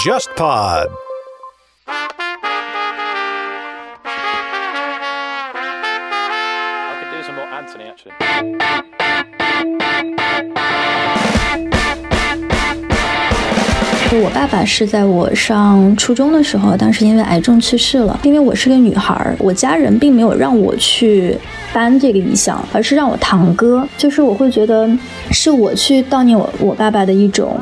[0.00, 1.09] JustPod。
[14.18, 18.18] 我爸爸是在我上初中的时候，当时因为癌症去世了。
[18.24, 21.38] 因为我是个女孩儿，我家人并没有让我去
[21.72, 23.86] 搬这个遗像，而是让我堂哥。
[23.96, 24.90] 就是我会觉得
[25.30, 27.56] 是我去悼念我我爸爸的一种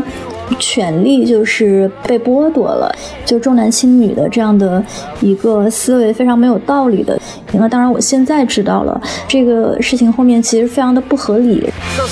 [0.59, 2.91] 权利，就是被剥夺了，
[3.27, 4.83] 就重男轻女的这样的
[5.21, 7.21] 一个思维非常没有道理的。
[7.53, 11.71] 那当然，我现在知道了这个事情后面其实非常的不合理。
[11.95, 12.05] So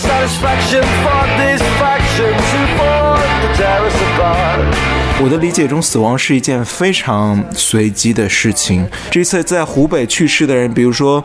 [5.19, 8.87] 我的理解中，死亡是一件非常随机的事情。
[9.11, 11.25] 这次在湖北去世的人，比如说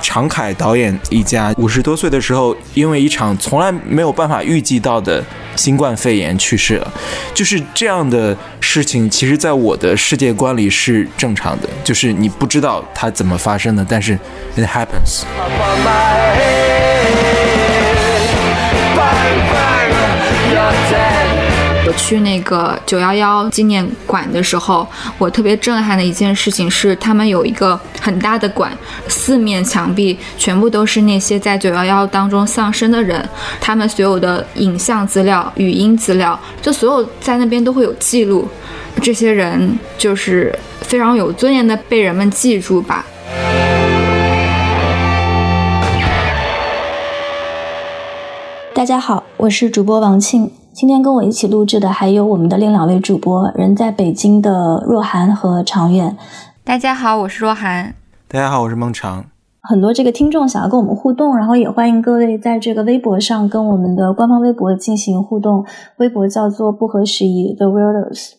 [0.00, 5.22] 常凯导演一家，五十多岁的时候，因为一场从来没有办法预计到的
[5.54, 6.92] 新冠肺炎去世了。
[7.34, 14.18] 就是这样的事情，其实在我的世界观里是正常的，就是你不知道它怎么发生的，但是
[14.56, 15.24] it happens。
[21.96, 24.86] 去那个九幺幺纪念馆的时候，
[25.18, 28.70] 我特别震撼的一件事情是，他们有一个很大的馆，
[29.08, 33.28] 四面墙壁全部都是那些在九幺幺当中丧生的人，
[33.60, 38.48] 他们所有的影像资料、语音资料，就所有在那边都会有记录。
[39.02, 43.04] 这些人就是非常有尊严的被人们记住吧。
[48.72, 50.50] 大家好，我是主播王庆。
[50.76, 56.14] 今天跟我一起录制的还有我们的另两位主播，人在北京的若涵和长远。
[56.62, 57.94] 大家好，我是若涵。
[58.28, 59.24] 大家好，我是孟常。
[59.62, 65.64] 很多这个听众想要跟我们互动，然后也欢迎各位在这个微博上跟我们的官方微博进行互动，
[65.96, 68.32] 微博叫做不合时宜 The Weirdos。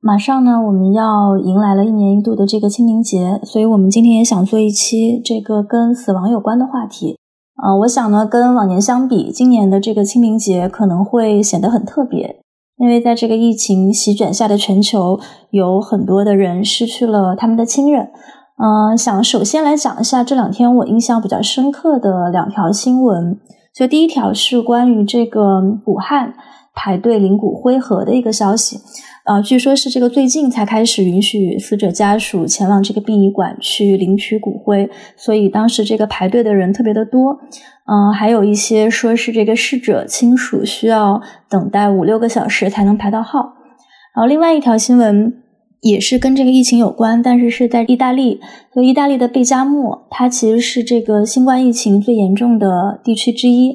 [0.00, 7.16] 马上呢，我们要迎来了一年一度的这个清明节，所以我们今天也想做一期这个跟死亡有关的话题。
[7.62, 12.40] 呃，我想呢，跟往年相比，今年的这个清明节可能会显得很特别，
[12.78, 15.20] 因为在这个疫情席卷下的全球，
[15.50, 18.10] 有很多的人失去了他们的亲人。
[18.56, 23.38] 嗯，想首先来讲一下这两天我印象比较深刻的两条新闻。
[23.74, 26.34] 就第一条是关于这个武汉
[26.74, 28.78] 排队领骨灰盒的一个消息。
[29.24, 37.38] 呃，据说是这个最近才开始允许死者家属前往这个殡仪馆去领取骨灰，所以当时这个排队的人特别的多。
[37.86, 43.40] 嗯、还有一些说是这个逝者亲属需要等待五六个小时才能排到号。
[44.14, 45.32] 然后另外一条新闻
[45.80, 48.40] 也是跟这个疫情有关，但是是在意大利。
[48.74, 53.74] 就意大利的贝加莫，它其实是这个新冠疫情最严重的地区之一。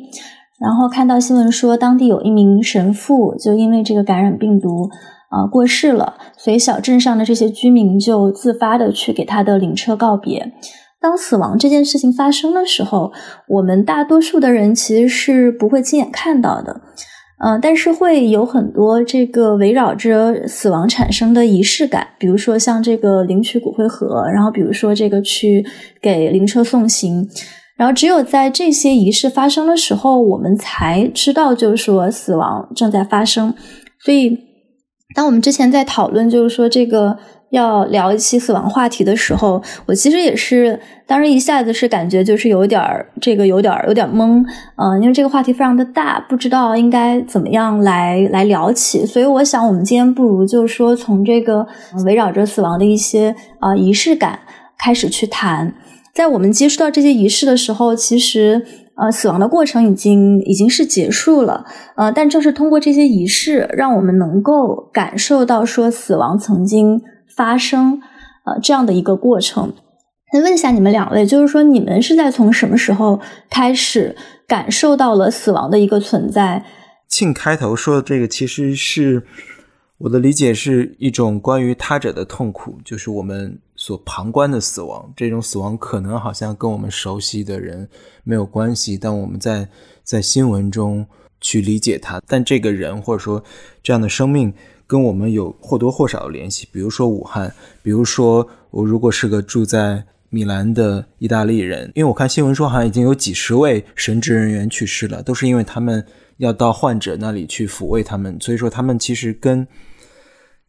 [0.59, 4.89] 然后看到新闻说，当地有一名神父就因为这个感染病毒
[5.29, 10.51] 啊、过世了，所以小镇上的这些居民就自发的去给他的灵车告别。
[11.01, 13.13] 当死亡这件事情发生的时候，
[13.47, 16.81] 我们大多数的人其实是不会亲眼看到的，
[17.39, 25.65] 呃，但是会有很多这个围绕着死亡产生的仪式感，比如说像这个领取骨灰盒，然后比如说这个去
[26.01, 27.25] 给灵车送行，
[27.77, 33.53] 然后只有在这些仪式发生的时候，我们才知道就是说死亡正在发生。
[34.01, 34.37] 所以，
[35.15, 37.17] 当我们之前在讨论就是说这个
[37.49, 51.65] 要聊一期死亡话题的时候，我其实也是当时一下子是感觉就是有点儿这个有点儿有点懵，嗯、因为这个话题非常的大，不知道应该怎么样来来聊起，所以我想我们今天不如就是说从这个
[52.05, 54.39] 围绕着死亡的一些啊、仪式感
[54.77, 55.73] 开始去谈。
[56.13, 58.63] 在我们接触到这些仪式的时候，其实
[58.99, 61.65] 呃死亡的过程已经已经是结束了，
[61.95, 67.01] 呃，但正是通过这些仪式，让我们能够感受到说死亡曾经
[67.35, 68.01] 发生，
[68.45, 69.73] 呃这样的一个过程。
[70.31, 74.15] 那问一下你们两位，就是说你们是在从什么时候开始
[74.47, 76.63] 感受到了死亡的一个存在？
[77.07, 79.23] 庆开头说的这个，其实是
[79.97, 85.09] 我的理解是一种关于他者的痛苦，就是我们所旁观的死亡。
[85.15, 87.87] 这种死亡可能好像跟我们熟悉的人
[88.25, 89.65] 没有关系，但我们在
[90.03, 91.07] 在新闻中
[91.39, 92.21] 去理解它。
[92.27, 93.41] 但这个人或者说
[93.81, 94.53] 这样的生命
[94.85, 96.67] 跟我们有或多或少的联系。
[96.73, 106.05] 比如说武汉，比如说我如果是个住在米兰的意大利人，因为我看新闻说好像已经有几十位神职人员去世了，都是因为他们
[106.37, 109.65] 要到患者那里去抚慰他们，所以说他们其实跟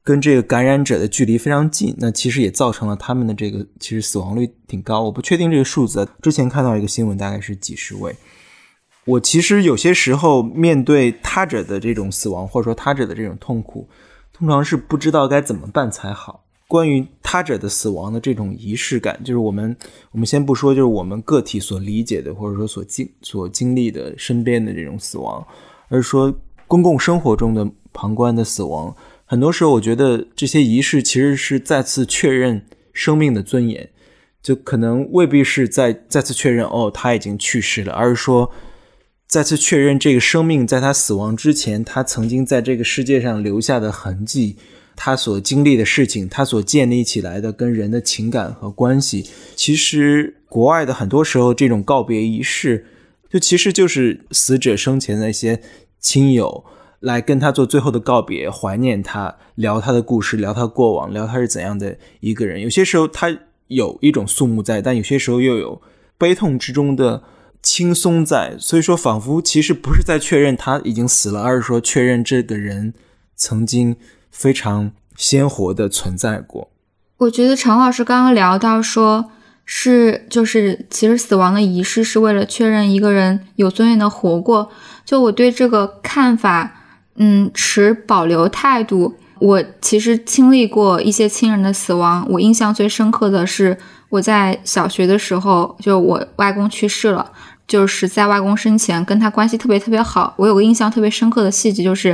[0.02, 5.02] 跟这个感染者的距离非常近，那其实也造成了他们的这个其实死亡率挺高。
[5.02, 8.14] 我不确定这个数字，之前看到一个新闻大概是几十位。
[9.04, 13.88] 我其实有些时候面对他者的这种死亡，或者说他者的这种痛苦，
[14.32, 16.44] 通常是不知道该怎么办才好。
[16.68, 19.76] 关于他者的死亡的这种仪式感，就是我们
[20.12, 25.44] 我们先不说，就是我们个体所理解的，或者说所经所经历的身边的这种死亡，
[25.88, 26.32] 而是说
[26.66, 28.94] 公共生活中的旁观的死亡。
[29.30, 33.88] 很多时候，我觉得这些仪式其实是再次确认生命的尊严，
[34.42, 38.50] 就可能未必是在再次确认哦他已经去世了，而是说
[39.28, 44.56] 再次确认这个生命在他死亡之前，他曾经在这个世界上留下的痕迹。
[44.96, 49.24] 他所经历的事情，他所建立起来的跟人的情感和关系，
[49.54, 52.84] 其实国外的很多时候这种告别仪式，
[53.30, 55.62] 就其实就是死者生前的一些
[56.00, 56.64] 亲友
[57.00, 62.60] 来跟他做最后的告别，怀念他，聊他的故事，聊他过往，聊他是怎样的一个人。
[62.60, 63.36] 有些时候他
[63.66, 65.82] 有一种肃穆在，但有些时候又有
[66.16, 67.24] 悲痛之中的
[67.62, 68.56] 轻松在。
[68.58, 72.94] 所以说，仿佛其实不是在确认他已经死了，而是说确认这个人
[73.34, 73.96] 曾经。
[74.32, 76.70] 非常鲜活的存在过。
[77.16, 79.32] 我觉得常老师刚刚聊到说，
[79.64, 84.70] 是就是其实死亡的仪式是为了确认一个人有尊严的活过。
[85.04, 86.79] 就我对这个看法，
[87.16, 89.16] 嗯，持保留态度。
[89.38, 93.76] 我其实经历过一些亲人的死亡，我印象最深刻的是
[94.10, 97.30] 我在小学的时候，就我外公去世了。
[97.66, 100.34] 就是在外公生前跟他关系特别特别好。
[100.36, 102.08] 我有个印象特别深刻的细节，就是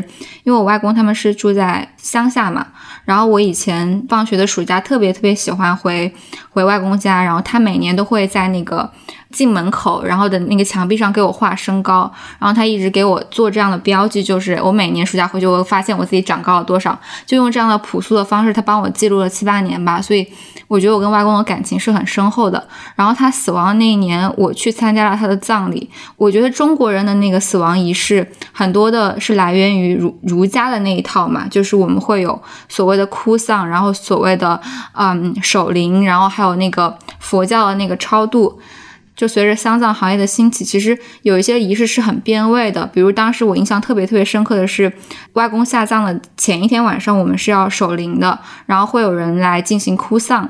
[0.45, 2.67] 因为我外公他们是住在乡下嘛，
[3.07, 6.15] 然后我以前放学的暑假特别特别喜欢回
[6.51, 8.93] 回外公家，然后他每年都会在那个。
[9.37, 20.27] 进门口，然后的那个墙壁上给我画身高，然后他一直给我做这样的标记，就是我每年暑假回去，我发现我自己长高了多少，就用这样的朴素的方式，他帮我记录了七八年吧，所以
[20.69, 22.67] 我觉得我跟外公的感情是很深厚的。
[22.95, 25.91] 然后他死亡那一年，我去参加了他的葬礼。
[26.17, 32.41] 我觉得中国人的那个死亡仪式，很多的是来源于儒儒家的那一套嘛，就是我们会有
[32.71, 34.59] 所谓的哭丧，然后所谓的
[34.95, 38.59] 嗯守灵，然后还有那个佛教的那个超度。
[39.17, 42.87] 就随着丧葬行业的兴起，其实有一些仪式是很变味的。
[42.87, 44.93] 比如当时我印象特别特别深刻的是，
[45.33, 50.49] 外公下葬的前一天晚上，我们是要守灵的，然后会有人来进行哭丧。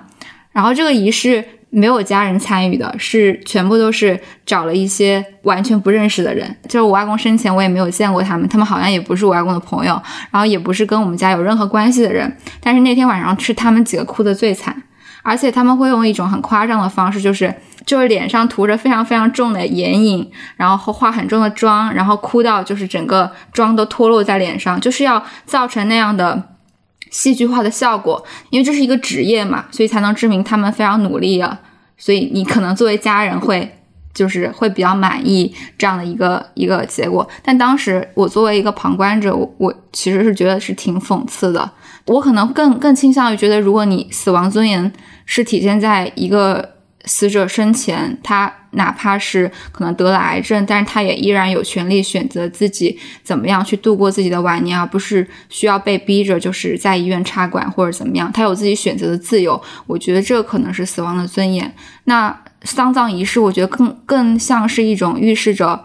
[0.50, 6.56] 然后这个仪式没有家人参与的，是全部都是找了一些完全不认识的人。
[6.64, 12.34] 就是我外公生前我也没有见过他们，他们好像也不是我外公的朋友，然后也不是跟我们家有任何关系的人。
[12.60, 14.82] 但是那天晚上是他们几个哭的最惨，
[15.26, 17.54] 而且他们会用一种很夸张的方式，就是。
[17.84, 26.42] 就是脸上涂着非常非常重的眼影，然后化很重的妆，然后哭到就是整个妆都脱落在脸上，就是要造成那样的
[27.12, 28.24] 戏剧化的效果。
[28.50, 31.60] 因为这是一个职业嘛，所以才能证明他们非常努力啊。
[31.96, 33.78] 所以你可能作为家人会
[34.12, 37.28] 就是会比较满意这样的一个一个结果。
[37.44, 41.70] 但当时我作为一个旁观者，我我其实是觉得是挺讽刺的。
[42.06, 44.92] 我可能更更倾向于觉得，如果你死亡尊严
[45.26, 46.74] 是体现在一个。
[47.08, 58.28] 死者生前，他哪怕是可能得了癌症，但是他也依然有权利选择自己怎么样去度过自己的晚年，而不是需要被逼着就是在医院插管或者怎么样。
[58.32, 61.72] 他有自己选择的自由，我觉得这可能是死亡的尊严。
[62.06, 65.84] 那丧葬仪式，我觉得更更像是一种预示着，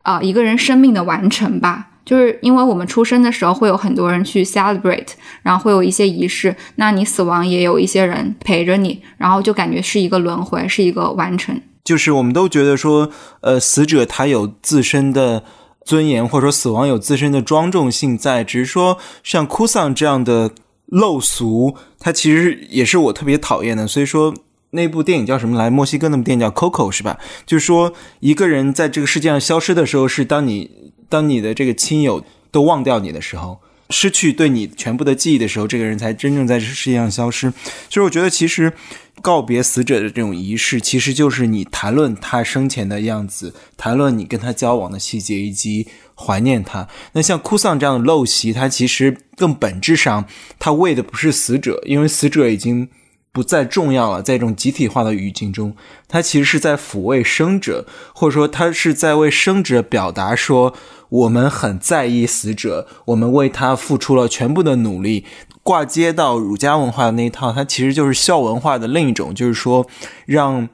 [0.00, 1.88] 啊，一个人生命的完成吧。
[2.04, 5.08] 就是因为我们出生的时候会有很多人去 celebrate，
[5.42, 11.58] 然后会有一些仪式，那你死亡也有一些人陪着你，然后就感觉是一个轮回，是一个完成。
[11.82, 15.44] 就是我们都觉得说，呃，死者他有自身的
[15.84, 20.50] 尊严，或者说死亡有自身的庄重性在，只是说像哭丧这样的
[20.90, 23.86] 陋俗，它其实也是我特别讨厌的。
[23.86, 24.34] 所以说
[24.70, 25.70] 那部电影叫什么来？
[25.70, 27.18] 墨西哥那部电影叫 Coco 是吧？
[27.46, 30.92] 就是说一个人在这个世界上消失的时候，是当你。
[31.08, 37.52] 当你的这个亲友都忘掉你的时候，失去对你全部的记忆的时候，这个人才真正在这世界上消失。
[37.90, 38.72] 所以，我觉得其实
[39.20, 46.88] 告别死者的这种仪式，其实就是你谈论他生前的样子，谈论你跟他交往的细节，以及怀念他。
[47.12, 50.26] 那像哭丧这样的陋习，它其实更本质上，
[50.58, 52.88] 它为的不是死者，因为死者已经。
[53.34, 55.74] 不再重要了，在一种集体化的语境中，
[56.06, 60.72] 他其实是在抚慰生者，或者说他是在为生者表达说，
[61.08, 65.26] 我们很在意死者，我们为他付出了全部的努力。
[65.64, 69.84] 挂接到儒家文化的那一套，它其实就是孝文化的另一种，就是说
[70.26, 70.68] 让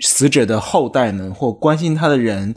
[0.00, 2.56] 死者的后代们或关心他的人。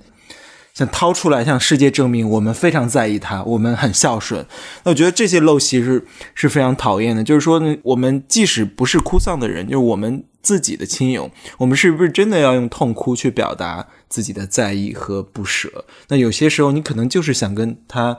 [0.73, 4.43] 想掏出来向世界证明我们非常在意他，我们很孝顺。
[4.83, 6.03] 那我觉得这些陋习是
[6.33, 7.23] 是非常讨厌的。
[7.23, 15.85] 就是说，我们即使不是哭丧的人，就是我们自己的亲友，我们是不是真的要用痛哭去表达自己的在意和不舍？
[16.07, 18.17] 那有些时候，你可能就是想跟他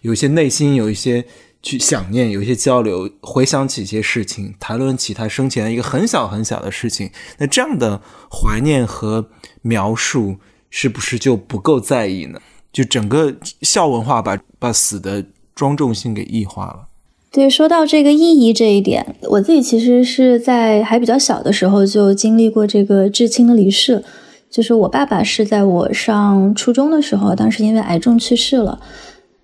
[0.00, 1.24] 有一些内心有一些
[1.62, 7.12] 去想念，有一些交流，回想起一些事情，谈论起他生前一个很小很小的事情。
[7.38, 9.30] 那这样的怀念和
[9.62, 10.38] 描述，
[10.74, 12.40] 是不是就不够在意呢？
[12.72, 15.22] 就整个孝文化把把死的
[15.54, 16.86] 庄重性给异化了。
[17.30, 24.02] 对，说到这个意义这一点，我自己其实是在还比较小的时候就经历过这个至亲的离世。
[24.50, 28.80] 就是我爸爸是在我上初中的时候，当时因为癌症去世了。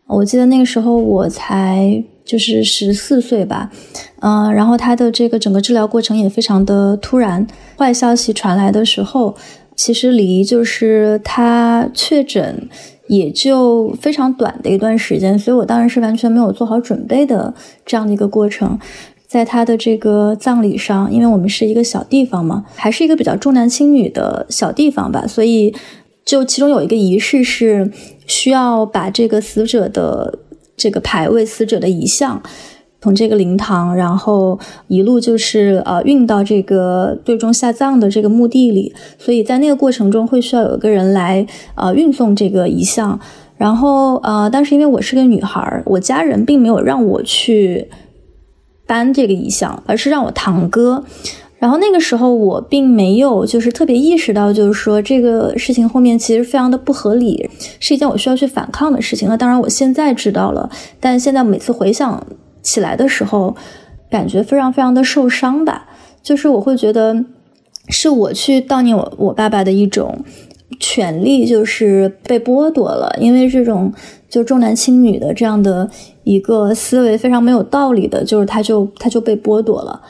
[0.07, 3.71] 我记得那个时候我才就是十四岁吧，
[4.21, 7.47] 嗯，然后他的这个整个治疗过程也非常的突然。
[7.77, 9.37] 坏消息传来的时候，
[9.79, 12.69] 其实离就是他确诊。
[13.09, 17.55] 也就非常短的一段时间，所以我当然是完全没有做好准备的
[17.87, 18.79] 这样的一个过程。
[19.27, 25.75] 在他的这个葬礼上，因为我们是一个小地方嘛，还是一个比较重男轻女的小地方吧，所以
[26.23, 27.91] 就其中有一个仪式是
[28.27, 30.41] 需要把这个死者的
[30.77, 32.43] 这个牌位、死者的遗像。
[33.01, 43.19] 从这个灵堂，然后一路就是呃运到这个最终下葬的这个墓地里，所以在那个过程中会需要有一个人来呃运送这个遗像，
[43.57, 47.89] 然后呃，但是因为我是个女孩，我家人并没有让我去
[48.85, 51.05] 搬这个遗像，而是让我堂哥。
[51.61, 59.29] 然后那个时候我并没有就是特别意识到，就是说这个事情后面其实非常的不合理，是一件我需要去反抗的事情。
[59.29, 62.27] 那当然我现在知道了，但现在每次回想。
[62.69, 63.57] 起来的时候，
[64.11, 65.87] 感觉非常非常的受伤吧。
[66.23, 67.25] 就是我会觉得，
[67.89, 70.19] 是我去悼念我我爸爸的一种
[70.79, 73.17] 权利，就是被剥夺了。
[73.19, 73.91] 因为这种
[74.29, 75.89] 就重男轻女的这样的
[76.25, 80.03] 一个思维非常没有道理的，就是他就他就被剥夺了。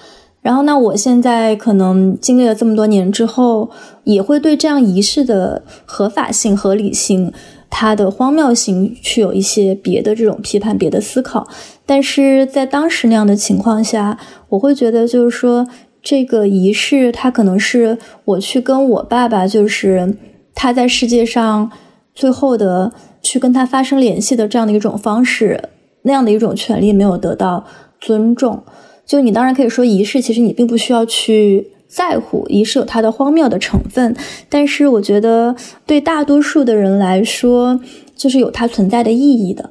[0.42, 3.70] 然后，那我现在可能经历了这么多年之后，
[4.04, 7.32] 也会对这样仪式的合法性、合理性。
[7.70, 11.46] 它的荒谬性去有一些别的这种批判、别的思考，
[11.84, 15.68] 但是在当时那样的情况下，我会觉得就是说，
[16.02, 20.16] 这个仪式它可能是我去跟我爸爸，就是
[20.54, 21.70] 他在世界上
[22.14, 25.62] 最后的去跟他发生联系的这样的一种方式，
[26.02, 27.64] 那样的一种权利没有得到
[28.00, 28.62] 尊重。
[29.04, 31.68] 就你当然可以说仪式，其实你并不需要去。
[31.88, 34.14] 在乎仪式有它的荒谬的成分，
[34.50, 37.80] 但是我觉得对大多数的人来说，
[38.14, 39.70] 就是有它存在的意义的。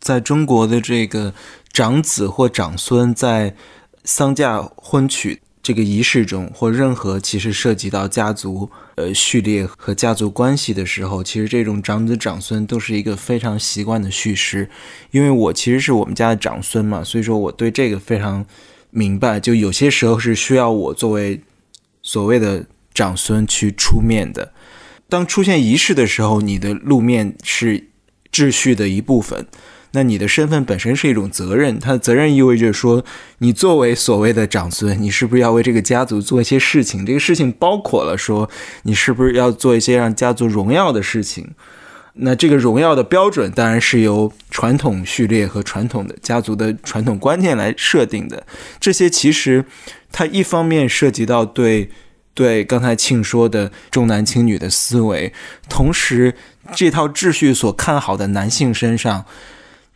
[0.00, 1.32] 在中国的这个
[1.72, 3.54] 长子或长孙在
[4.02, 14.68] 丧嫁婚娶这个仪式中，或任何其实涉及到家族呃序列和家族关系的时候，其实这种长子长孙都是一个非常习惯的叙事。
[15.12, 18.44] 因为我其实是我们家的长孙嘛，所以说我对这个非常。
[18.96, 21.40] 明白，就有些时候是需要我作为
[22.00, 24.52] 所谓的长孙去出面的。
[25.08, 27.88] 当出现仪式的时候，你的露面是
[28.32, 29.46] 秩序的一部分。
[29.90, 33.04] 那你的身份本身是一种责任，它的责任意味着说，
[33.38, 37.04] 你作为所谓的长孙，你是不是要为这个家族做一些事情？
[37.04, 38.48] 这个事情包括了说，
[38.84, 41.50] 你是不是要做一些让家族荣耀的事情？
[42.16, 48.46] 那这个荣耀的标准当然是由传统序列和传统的家族的传统观念来设定的。
[48.78, 49.64] 这些其实
[50.12, 51.90] 它一方面涉及到对
[52.32, 55.32] 对刚才庆说的重男轻女的思维，
[55.68, 56.34] 同时
[56.72, 59.24] 这套秩序所看好的男性身上，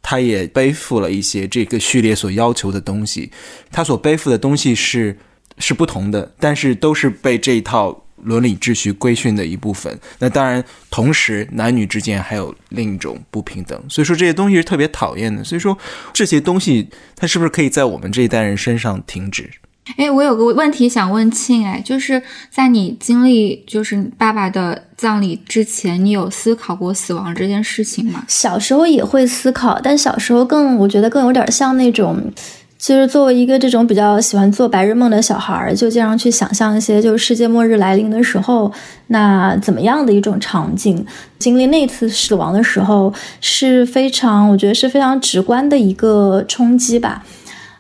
[0.02, 3.30] 他也背负了一些这个序列所要求的东西。
[3.70, 5.16] 他所背负的东西是
[5.58, 8.04] 是不同的，但是都是被这一套。
[8.22, 9.98] 伦理秩序规训的一部分。
[10.18, 13.80] 那当然，同时男女之间还有另一种不平等。
[13.88, 15.42] 所以说这些东西是特别讨厌的。
[15.42, 15.76] 所以说
[16.12, 19.50] 这些东西，它是不是可以在我们这一代人身上停止？
[19.96, 28.22] 哎，我有个问题想问庆，哎，就是在你经历就是爸爸的葬礼之前，你有思考过死亡这件事情吗？
[28.28, 32.30] 小时候也会思考，但小时候更我觉得更有点像那种。
[32.78, 38.70] 就是作为一个这种比较喜欢做白日梦的小孩儿，就经常去想象一些，就是世界末日来临的时候，
[39.08, 41.04] 那怎么样的一种场景？
[41.40, 47.24] 经历那次死亡的时候，是非常，我觉得是非常直观的一个冲击吧。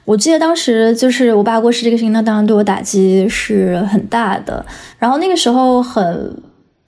[0.04, 4.66] 我记得当时就是我爸过世这个事情，那当然对我打击是很大的。
[4.98, 6.36] 然后那个时候很，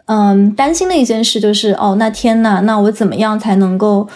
[0.06, 4.08] 嗯，担心的一件事就是，哦，那天呐，那我怎么样才能够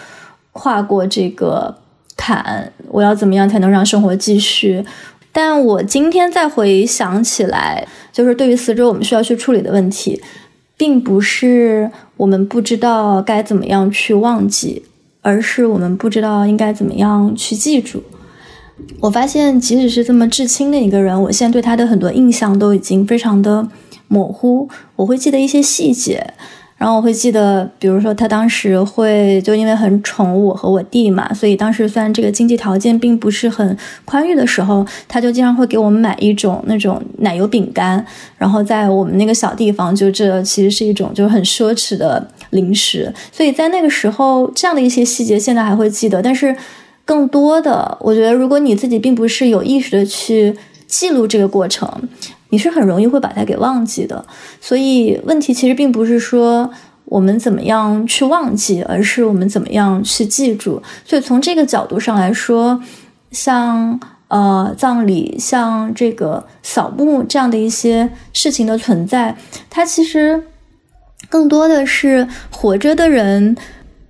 [0.51, 1.77] 跨过这个？
[2.15, 4.83] 坎，我要怎么样才能让生活继续？
[5.31, 10.21] 但我今天再回想起来，就是对于死者我们需要去处理的问题，
[10.77, 14.83] 并不是我们不知道该怎么样去忘记，
[15.21, 18.01] 而是我们不知道应该怎么样去记住。
[19.01, 23.67] 我发现，即使是这么至亲的一个人，我现在对他的很多印象都已经非常的
[24.07, 24.69] 模糊。
[24.95, 26.33] 我会记得一些细节，
[26.77, 38.05] 然后我会记得，比如说他当时会就因为很宠我和我弟嘛，所以当时虽然这个经济条件并不是很宽裕的时候，他就经常会给我们买一种那种奶油饼干，
[38.37, 43.13] 然后在我们那个小地方，就这其实是一种就是很奢侈的零食。
[43.31, 46.55] 所以在那个时候，这样的一些细节现在还会记得，但是。
[47.07, 50.55] 更多的，我觉得，如果你自己并不是有意识的去
[50.87, 51.87] 记录这个过程，
[52.49, 54.25] 你是很容易会把它给忘记的。
[54.61, 56.69] 所以，问题其实并不是说
[57.05, 60.81] 我们怎么样去忘记，而是我们怎么样去记住。
[61.05, 62.81] 所以，从这个角度上来说，
[63.31, 69.37] 像呃葬礼、像这个扫墓这样的一些事情的存在，
[69.69, 70.43] 它其实
[71.29, 73.55] 更多的是活着的人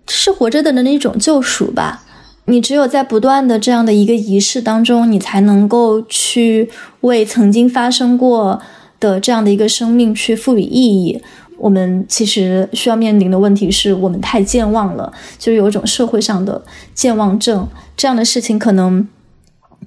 [0.07, 2.03] 是活着的人的一种救赎吧。
[2.47, 6.69] 你只有在不断的这样的一个仪式当中，你才能够去
[7.01, 8.61] 为曾经发生过
[8.99, 11.21] 的这样的一个生命去赋予意义。
[11.57, 17.67] 我们其实需要面临的问题是我们太健忘了，就是有一种社会上的健忘症。
[17.97, 19.07] 这样的事情可能，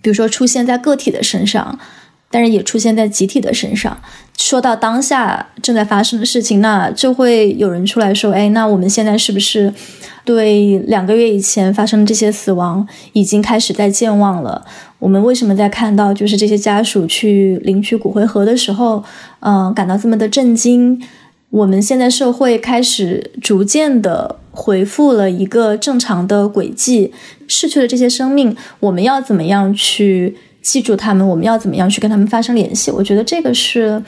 [0.00, 1.78] 比如说出现在个体的身上，
[2.30, 3.96] 但是也出现在集体的身上。
[4.36, 9.72] 说到当下正在发生的事情，那就会有人出来说：“哎，那我们现在是不是？”
[10.24, 14.62] 对两个月以前发生的这些死亡，已经开始在健忘了。
[14.98, 19.02] 我们为什么在看到就是这些家属去领取骨灰盒的时候，
[19.40, 21.02] 嗯，感到这么的震惊？
[21.48, 27.10] 我们现在社会开始逐渐的回复了一个正常的轨迹，
[27.46, 31.26] 逝去了这些生命，我们要怎么样去记住他们？
[31.26, 32.90] 我们要怎么样去跟他们发生联系？
[32.90, 34.02] 我觉得这个是。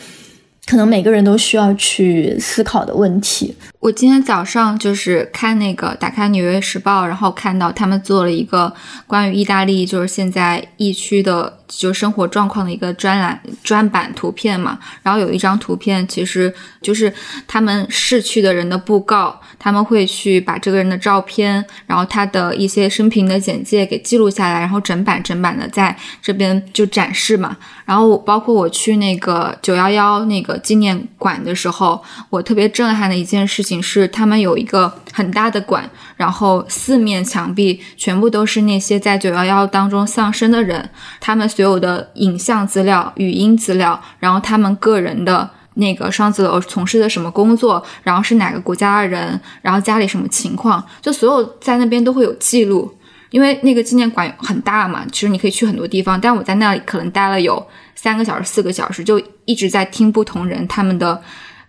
[0.66, 3.52] 可能每个人都需要去思考的问题。
[3.80, 8.73] 我今天早上就是看那个打开《纽约时报》，然后看到他们做了一个
[9.07, 14.79] 关于意大利就是现在疫区的就生活状况的一个专栏专版图片嘛。
[15.03, 17.12] 然后有一张图片，其实就是
[17.47, 27.56] 他们逝去的人的布告，他们会去把这个人的照片，然后他的一些生平的简介给记录下来，然后整版整版的在这边就展示嘛。
[27.85, 30.50] 然后包括我去那个九幺幺那个。
[30.63, 35.89] 纪念馆的时候，我特别震撼的一件事情是，他们有一个很大的馆，
[36.21, 52.95] 然后四面墙壁全部都是那些在九幺幺当中丧生的人，他们所有的影像资料、语音资料，然后他们个人的那个双子楼从事的什么工作，然后是哪个国家的人，然后家里什么情况，就所有在那边都会有记录。
[53.30, 57.67] 因为那个纪念馆很大嘛，其实你可以去很多地方，但我在那里可能待了有。
[57.95, 61.23] 三个小时、四个小时，就一直在听不同人他们的，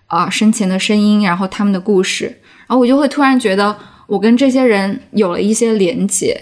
[0.08, 2.26] 啊生前的声音，然后他们的故事，
[2.68, 3.78] 然后我就会突然觉得
[4.12, 6.38] 我跟这些人有了一些连接，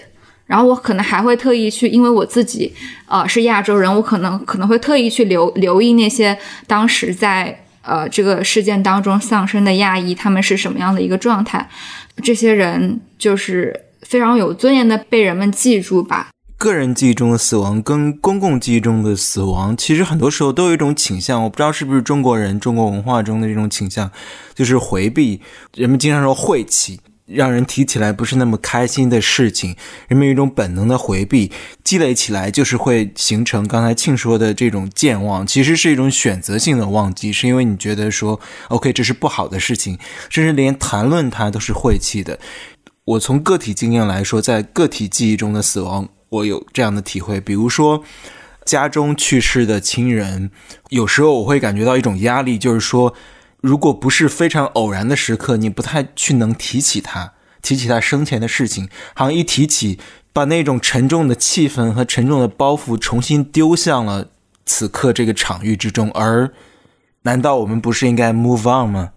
[0.48, 2.74] 然后我可能还会特意去，因为我自己，
[3.06, 11.70] 呃是亚洲人，我可能可能会特意去留留意那些当时在呃这个事件当中丧生的亚裔，他们是什么样的一个状态，
[12.24, 16.30] 这些人就是非常有尊严的被人们记住吧。
[16.58, 21.44] 个人记忆中的死亡跟公共记忆中的死亡，其实很多时候都有一种倾向。
[21.44, 24.10] 我不知道是不是中国人、中国文化中的这种倾向，
[24.56, 25.40] 就是回避。
[25.76, 27.00] 人们经常说晦气，
[27.30, 29.76] 让人提起来不是那么开心的事情，
[30.08, 31.52] 人们有一种本能的回避，
[31.84, 35.46] 积累起来就是会形成刚才庆说的这种健忘。
[35.46, 38.40] 其实是一种选择性的忘记，是因为你觉得说
[38.70, 39.98] ，OK，这是不好的事情，
[40.30, 42.40] 甚至连谈论它都是晦气的。
[43.06, 46.10] 我从个体经验来说，在个体记忆中的死亡。
[46.30, 48.04] 我有这样的体会，比如说
[48.64, 50.52] 家中去世的亲人，
[50.90, 53.16] 有时候我会感觉到一种压力，就是说，
[53.62, 60.00] 如果不是非常偶然的时刻，你不太去能提起他，提起他生前的事情，好像一提起，
[60.32, 64.30] 把那种沉重的气氛和沉重的包袱重新丢向了
[64.66, 66.52] 此刻这个场域之中，而
[67.24, 69.12] 难道我们不是应该 move on 吗？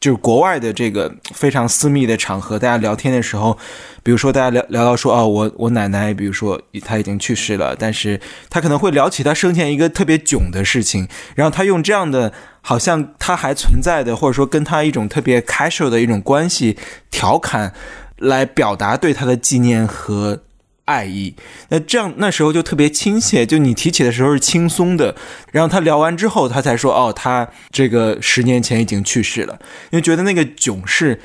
[0.00, 3.58] 就是国外的这个非常私密的场合，大家聊天的时候，
[4.02, 16.76] 比如说大家聊聊到说，哦，我我奶奶，比如说她已经去世了，但是她可能会聊起她生前一个特别囧的事情，然后她用这样的好像她还存在的，或者说跟她一种特别 casual 的一种关系
[17.10, 17.72] 调侃，
[18.16, 20.42] 来表达对她的纪念和。
[20.88, 21.34] 爱意，
[21.68, 25.14] 那这样那时候就特别亲切，就你提起的时候是轻松的，
[25.52, 29.58] 然后他聊完之后，他才说哦，他这个十年前已经去世了，
[29.90, 31.20] 因为觉得那个囧事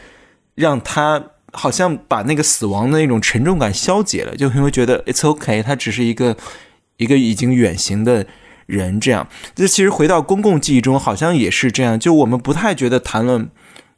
[0.55, 1.23] 让他
[1.53, 6.35] 好像把那个死亡的那种沉重感消解了，就因为觉得 it's OK”，他只是一个
[6.97, 8.25] 一个已经远行的
[8.65, 9.25] 人，这样。
[9.55, 13.49] 这其实回到公共记忆中，好像也是这样，就我们不太觉得谈论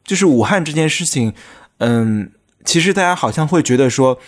[0.04, 1.34] 就是武汉这件事情，
[1.80, 2.32] 嗯，
[2.64, 4.20] 其实大家好像会觉得说。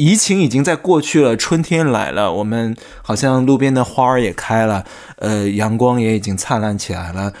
[0.00, 4.84] 疫情已经在过去了，春天来了，我们好像路边的花儿也开了，
[5.16, 7.34] 呃，阳光也已经灿烂起来了，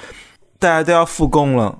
[0.58, 1.78] 大家都要复工了，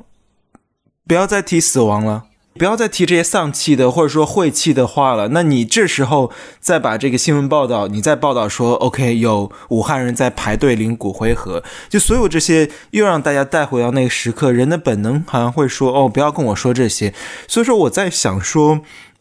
[1.06, 2.24] 不要再提死亡了。
[2.58, 5.28] 不要再提这些丧气的或者说晦气的话了。
[5.28, 14.50] 那你这时候再把这个新闻报道，你再报道说，OK，有武汉人在排队领骨灰盒，就所有这些又让大家带回到那个时刻。
[14.50, 17.14] 人的本能好像会说，哦，不要跟我说这些。
[17.46, 18.80] 所以说我在想说，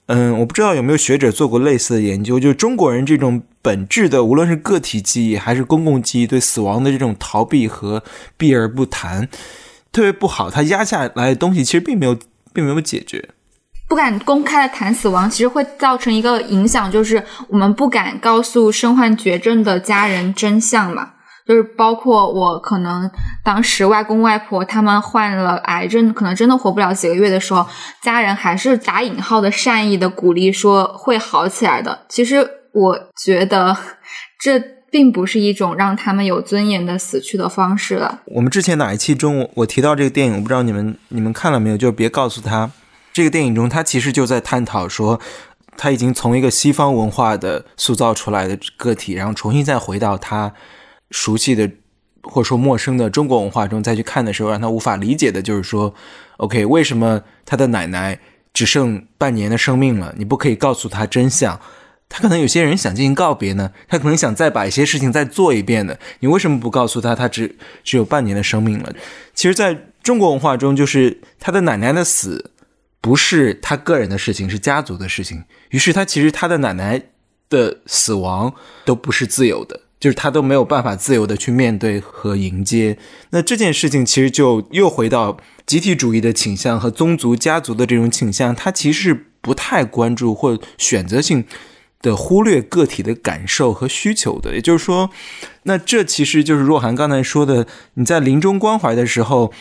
[0.09, 8.03] 嗯，我不知道有没有学者做过类似的研究，就是中国人这种本质的，无论是个体记忆还是公共记忆，对死亡的这种逃避和
[8.37, 9.27] 避而不谈，
[9.91, 10.51] 特别不好。
[10.51, 12.17] 他压下来的东西其实并没有。
[12.51, 13.29] 并没有解决，
[13.87, 21.11] 不敢公开的谈死亡，其实会造成一个影响，就是我们不敢告诉身患绝症的家人真相嘛。
[21.49, 23.09] 就是包括我，可能
[23.43, 27.65] 当时外公外婆他们患了癌症，可能真的活不了几个月的时候，
[28.03, 32.01] 家人还是打引号的善意的鼓励说会好起来的。
[32.07, 33.75] 其实我觉得
[34.39, 34.59] 这
[34.91, 38.19] 并不是一种让他们有尊严的死去的方式了。
[38.25, 41.75] 我们之前哪一期中我提到这个电影，我不知道你们你们看了没有？
[41.75, 42.69] 就是别告诉他，
[43.11, 45.19] 这个电影中他其实就在探讨说，
[45.75, 50.53] 他已经从一个西方文化的塑造出来的个体，然后重新再回到他。
[51.11, 51.69] 熟悉的
[52.23, 55.93] 或者说陌生的中国文化中再去看的时候，让他无法理解的就是说
[56.37, 58.19] ，OK，为什么他的奶奶
[58.53, 60.13] 只剩半年的生命了？
[60.17, 61.59] 你不可以告诉他真相？
[62.11, 65.99] 他可能有些人想进行告别呢，他可能想再把一些事情再做一遍的。
[66.21, 68.91] 你为什么不告诉他，他只只有半年的生命了？
[69.35, 72.51] 其实，在中国文化中，就是他的奶奶的死
[72.99, 75.43] 不是他个人的事情，是家族的事情。
[75.69, 76.99] 于是，他其实他的奶奶
[77.47, 78.53] 的死亡
[78.85, 79.79] 都不是自由的。
[79.99, 82.97] 就是他都没有办法自由的去面对和迎接，
[83.31, 91.43] 那这件事情其实就又回到集体主义的倾向和宗族家族的这种倾向，他其实是不太关注或选择性
[92.01, 94.55] 的忽略个体的感受和需求的。
[94.55, 95.09] 也就是说，
[95.63, 99.51] 那这其实就是若涵刚才说的，你在临终关怀的时候，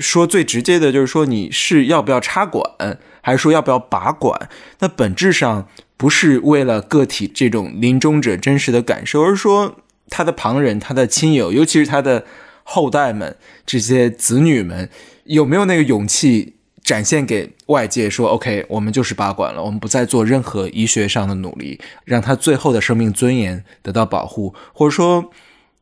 [0.00, 4.48] 说最直接的就是说你是要不要插管，还是说要不要拔管？
[4.80, 9.76] 那本质上不是为了个体这种临终者真实的感受，而是说。
[10.14, 12.24] 他的旁人、他的亲友，尤其是他的
[12.62, 14.88] 后代们、这些子女们，
[15.24, 25.32] 有没有那个勇气展现给外界说：“OK，我们就是拔管了，我们不再做任何医学上的努力，让他最后的生命尊严得到保护。”或者说，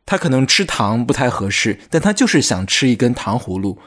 [0.06, 3.78] 他可能吃糖不太合适，但他就是想吃一根糖葫芦，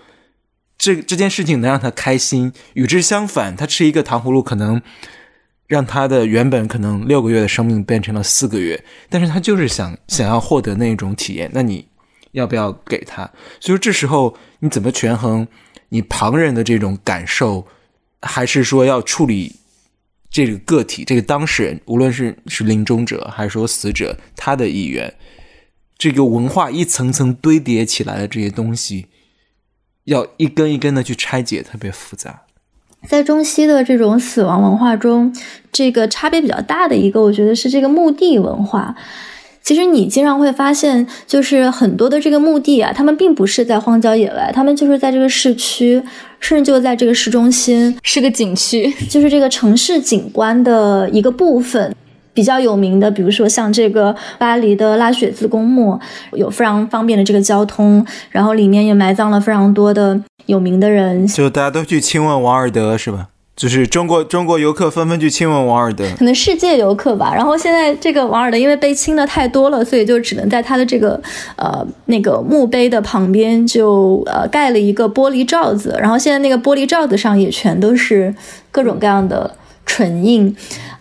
[0.77, 2.53] 这这件事情能让他开心。
[2.75, 4.83] 与之相反，他吃一个糖葫芦可能。
[5.67, 11.87] 让他的原本可能六个月的生命变成了四个月，但是他就是想想要获得那种体验，那你
[12.31, 13.31] 要不要给他？
[13.59, 15.47] 所以这时候你怎么权衡
[15.89, 17.65] 你旁人的这种感受，
[18.21, 19.55] 还是说要处理
[20.29, 25.13] 这个个体、这个当事人，无论是是临终者还是说死者他的意愿，
[25.97, 29.07] 这个文化一层层堆叠起来的这些东西，
[30.03, 32.44] 要一根一根的去拆解，特别复杂。
[33.07, 35.33] 在中西的这种死亡文化中，
[35.71, 38.95] 这个差别比较大的一个，我觉得是这个墓地文化。
[39.61, 46.01] 其实你经常会发现，就是很多的这个墓地啊，他们并不是在荒郊野外，他们就是在这个市区，
[46.39, 51.95] 甚至就在这个市中心，是个景区，就是这个城市景观的一个部分。
[52.35, 55.99] 比较有名的，比如说像这个巴黎的拉雪兹公墓，
[56.33, 63.29] 有非常方便的这个交通，然后里面也埋葬了非常多的有名的人，就大家都去亲吻王尔德是吧？
[63.55, 67.33] 就是中国中国游客纷纷去亲吻王尔德，可能世界游客吧。
[67.33, 71.17] 然后现在这个王尔德因为被亲的太多了，所以就只能在他的这个
[71.55, 78.35] 呃那个墓碑的旁边就呃盖了一个玻璃罩子，然后现在那个玻璃罩子上也全都是
[78.71, 80.53] 各种各样的唇印。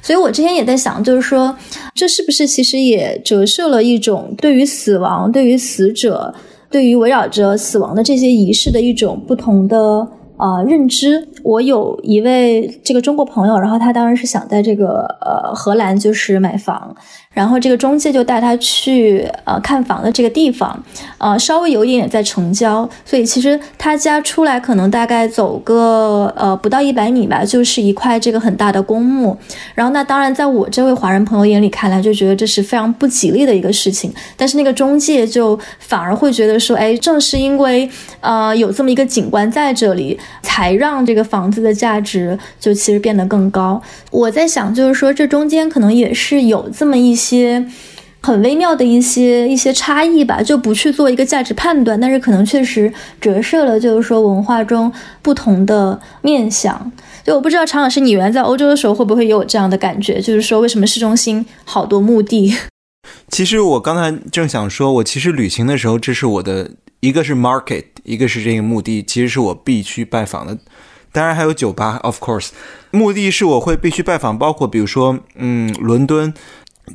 [0.04, 1.56] 所以，我之前也在想，就是说，
[1.94, 6.32] 这是不是其实也折射了一种对于死亡、对于死者、
[6.70, 10.06] 对于围绕着死亡的这些仪式的一种不同的。
[10.36, 11.26] 呃，认知。
[11.44, 16.96] 我有一位这个中国朋友，然后他当然是想在这个呃荷兰就是买房，
[17.32, 20.82] 然后这个中介就带他去呃看房的这个地方，
[21.18, 29.36] 呃稍微有一点点在城郊，所以其实他家出来可能大概走个呃不到一百米吧，就是一块这个很大的公墓。
[29.74, 34.10] 然后那当然在我这位华人朋友眼里看来，就觉得这是非常不吉利的一个事情。
[34.34, 37.86] 但是那个中介就反而会觉得说，哎，正是因为
[38.20, 40.18] 呃有这么一个景观在这里。
[40.54, 43.82] 才让这个房子的价值就其实变得更高。
[44.12, 47.66] 我在想，就是说这中间可能也是有这么一些
[48.20, 54.92] 很微妙的一些一些差异吧，就不去做一个价值判断，但是可能确实折射了就是说文化中
[55.22, 56.92] 不同的面相。
[57.24, 62.54] 就，我不知道常老师你原来在欧洲的时候会不会也有这样的感觉，就是说为什么市中心好多墓地？
[63.28, 66.70] 其实我刚才正想说，我其实旅行的时候，这是我的
[67.00, 70.56] 一个是 market，一个是这个墓地，其实是我必须拜访的。
[71.14, 72.48] 当然还有酒吧，of course，
[72.90, 76.34] 目的是我会必须拜访，包括比如说，嗯，伦敦，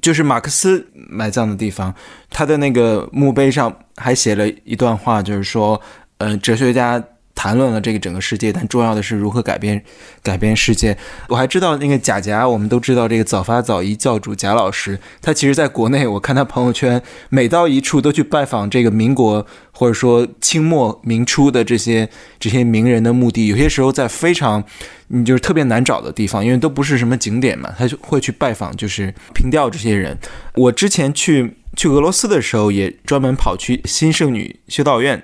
[0.01, 1.95] 就是马克思埋葬的地方，
[2.29, 5.81] 他的那个墓碑上还写了一段话，就是说，
[6.17, 7.01] 呃，哲学家。
[7.41, 9.81] 谈论了这个整个世界，但重要的是如何改变
[10.21, 10.97] 改变世界。
[11.29, 23.47] 我还知道那个贾贾，我们都知道这个早发早一教主贾老师，他其实在国内，我看他朋友圈，每到一处都去拜访这个民国或者说清末明初的这些 这些名人的墓地。
[23.47, 24.61] 有些时候在非常
[25.07, 30.17] 你就是特别难找的地方，因为都不是什么景点嘛，他就会去拜访，就是凭吊这些人。
[30.55, 35.23] 我之前去去俄罗斯的时候，也专门跑去新圣女修道院，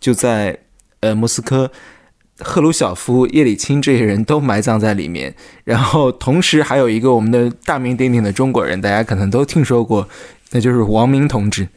[0.00, 0.58] 就在。
[1.04, 1.70] 呃，莫斯科，
[2.38, 5.34] 赫鲁晓夫、叶利钦这些人都埋葬在里面。
[5.64, 10.08] 然后，同时还有一个我们的大名鼎鼎的中国人，大家可能都听说过，
[10.52, 11.68] 那就是王明同志。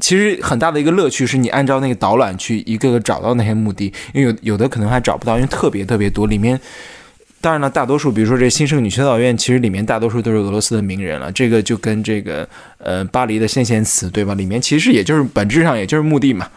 [0.00, 6.28] 其实很大的一个乐趣是你按照那个导览去一个个找到那些墓地，因为有有的可能还找不到，因为特别特别多。
[6.28, 6.58] 里面
[7.40, 11.30] 当然了，大多数比如说这新圣女修道院，其实里面大多数都是俄罗斯的名人了。
[11.32, 14.34] 这个就跟这个呃巴黎的先贤祠对吧？
[14.34, 16.48] 里面其实也就是本质上也就是墓地嘛。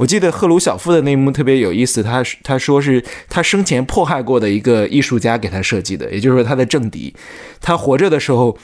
[0.00, 7.14] 我记得赫鲁晓夫的那一幕特别有意思，他他说是他生前迫害过的一个艺术家给他设计的，也就是说他的政敌，
[7.60, 8.56] 他活着的时候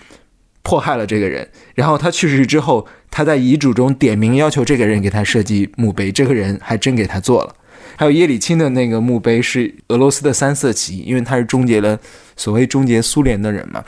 [0.62, 7.54] 迫害了这个人，然后他去世之后，他在遗嘱中点名要求这个人给他设计墓碑，这个人还真给他做了。
[7.96, 12.00] 还有叶利钦的那个墓碑是俄罗斯的三色旗，因为他是终结了
[12.34, 13.84] 所谓终结苏联的人嘛。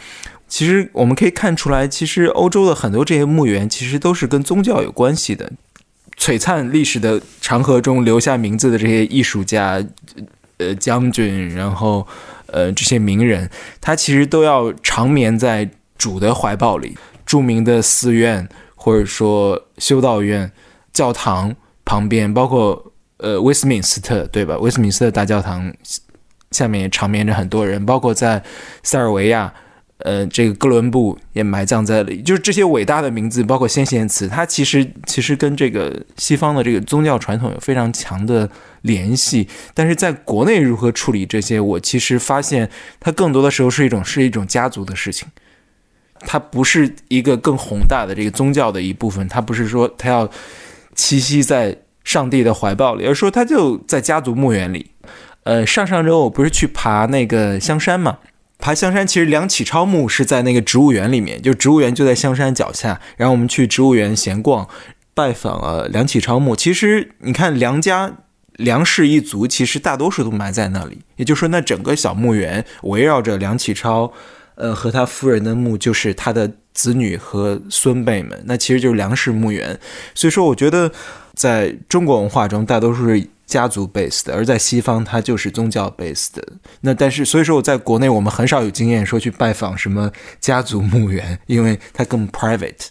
[0.47, 5.51] 其实我们可以看出来，其实欧洲的很多这些墓园其实都是跟宗教有关系的。
[6.19, 9.83] 璀璨历史的长河中留下名字的这些艺术家、
[10.59, 12.07] 呃将军，然后
[12.47, 13.49] 呃这些名人，
[13.81, 16.97] 他其实都要长眠在主的怀抱里。
[17.25, 20.51] 著名的寺院或者说修道院、
[20.93, 21.55] 教堂
[21.85, 24.59] 旁边，包括呃威斯敏斯特，对吧？
[24.59, 25.73] 威斯敏斯特大教堂
[26.51, 28.43] 下面也长眠着很多人，包括在
[28.83, 29.53] 塞尔维亚。
[29.99, 38.49] 呃，这个哥伦布也埋葬在了，就是这些伟大的名字，包括先贤祠，它其实其实跟这个西方的这个宗教传统有非常强的
[38.83, 39.49] 联系。
[39.75, 45.27] 但是在国内如何处理这些，我其实发现它更多的时候是一种是一种家族的事情，
[46.21, 50.29] 它不是一个更宏大的这个宗教的一部分，它不是说它要
[50.95, 54.93] 栖息在上帝的怀抱里，而说它就在家族墓园里。
[55.43, 58.19] 呃，上上周我不是去爬那个香山嘛？
[58.59, 63.01] 爬香山，其实梁启超墓是在那个植物园里面，就植物园就在香山脚下。
[63.17, 64.69] 然后我们去植物园闲逛，
[65.15, 66.57] 拜访了梁启超墓。
[66.57, 68.17] 其实你看梁家
[68.55, 70.99] 梁氏一族，其实大多数都埋在那里。
[71.17, 74.13] 也就是说，那整个小墓园围绕着梁启超，
[74.57, 78.41] 呃，和他夫人的墓，就是他的子女和孙辈们。
[78.47, 79.79] 那其实就是粮食墓园。
[80.15, 80.91] 所以说，我觉得
[81.35, 83.29] 在中国文化中，大多数是。
[83.49, 86.47] 家族 based 的，而在西方它就是宗教 based 的。
[86.83, 92.89] 那但是，所以说我在国内我们很少有经验说去拜访什么家族墓园，因为它更 private。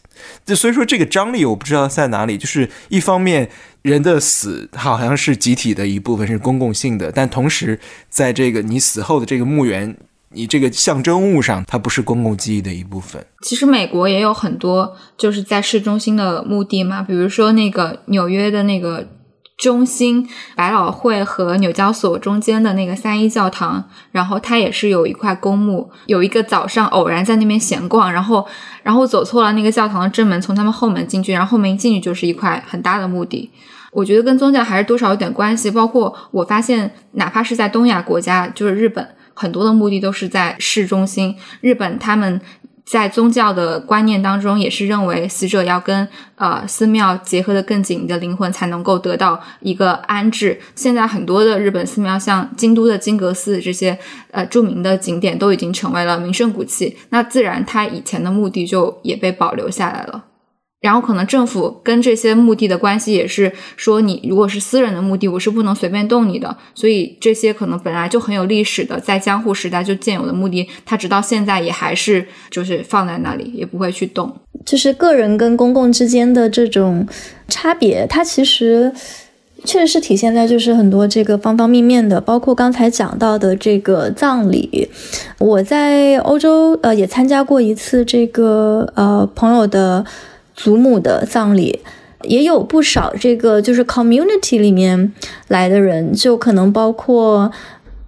[0.47, 2.39] 就所以说这个张力我不知道在哪里。
[2.39, 3.47] 就是一方面
[3.84, 9.95] 人的死好像是集体的一部分，是公共性的，但同时在这个你死后的这个墓园，
[10.34, 13.26] 你这个象征物上，它不是公共记忆的一部分。
[13.42, 19.08] 其实美国也有很多就是在市中心的墓地嘛，比如说那个纽约的那个。
[19.58, 25.90] 中心百老汇和纽交所中间的那个三一教堂，然后它也是有一块公墓。
[26.06, 28.46] 有一个早上偶然在那边闲逛，然后
[28.84, 33.50] 然后走错了那个教堂的正门，从他们后门进去，然后后门一进去就是一块很大的墓地。
[33.92, 35.72] 我觉得跟宗教还是多少有点关系。
[35.72, 39.04] 包括我发现，哪怕是在东亚国家，就是日本，
[39.38, 41.36] 很多的目的都是在市中心。
[41.62, 42.41] 日本他们。
[42.89, 50.58] 在宗教的观念当中，也是认为死者要跟呃寺庙结合的更紧，你的灵魂才能够得到一个安置。
[50.73, 54.00] 现在很多的日本寺庙，像京都的金阁寺这些
[54.32, 60.27] 呃著名的景点，都已经成为了名胜古迹，那自然它以前的目的就也被保留下来了。
[60.88, 66.56] 然后可能政府跟这些墓地的关系也是说，你如果是私人的墓地，我是不能随便动你的。
[66.73, 74.34] 所以这些可能本来就很有历史的，在江户时代就建有的墓地，它直到现在也还是就是放在那里，也不会去动。
[74.65, 77.06] 就是个人跟公共之间的这种
[77.50, 78.89] 差别，它其实
[79.65, 84.88] 确实是体现在就是很多这个方方面面的，包括刚才讲到的这个葬礼。
[85.38, 90.06] 我在欧洲呃也参加过一次这个呃朋友的。
[90.58, 91.80] 祖母的葬礼
[92.24, 95.13] 也有不少，这个就是 community 里面
[95.48, 97.50] 来的人，就可能包括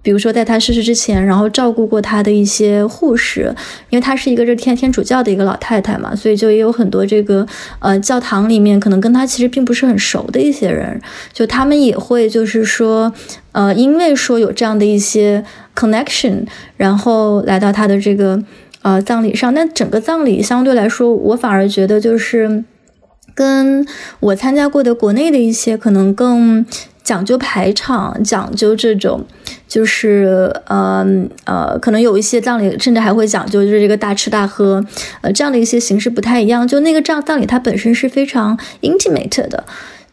[0.02, 3.54] 比如说在他逝世之前，然后照顾过他的一些护士，
[3.90, 7.46] 因为他是一个这天天主教的一个老太太嘛，所以就也有很多这个
[7.78, 11.00] 呃教堂里面可能跟他其实并不是很熟的一些人，
[11.32, 13.12] 就他们也会就是说
[13.52, 15.44] 呃因为说有这样的一些
[15.76, 18.42] connection，然后来到他的这个
[18.82, 22.64] 呃葬礼上，那整个葬礼相对来说，我反而觉得就是
[23.34, 23.86] 跟
[24.20, 26.64] 我参加过的国内的一些可能更。
[27.02, 29.24] 讲究排场，讲究这种，
[29.66, 31.04] 就是呃
[31.44, 34.84] 呃，可能有一些葬礼甚至还会讲究，就是这个大吃大喝，
[35.20, 36.68] 呃，这样的一些形式不太一样。
[36.68, 39.64] 就那个葬葬礼，它本身是非常 intimate 的。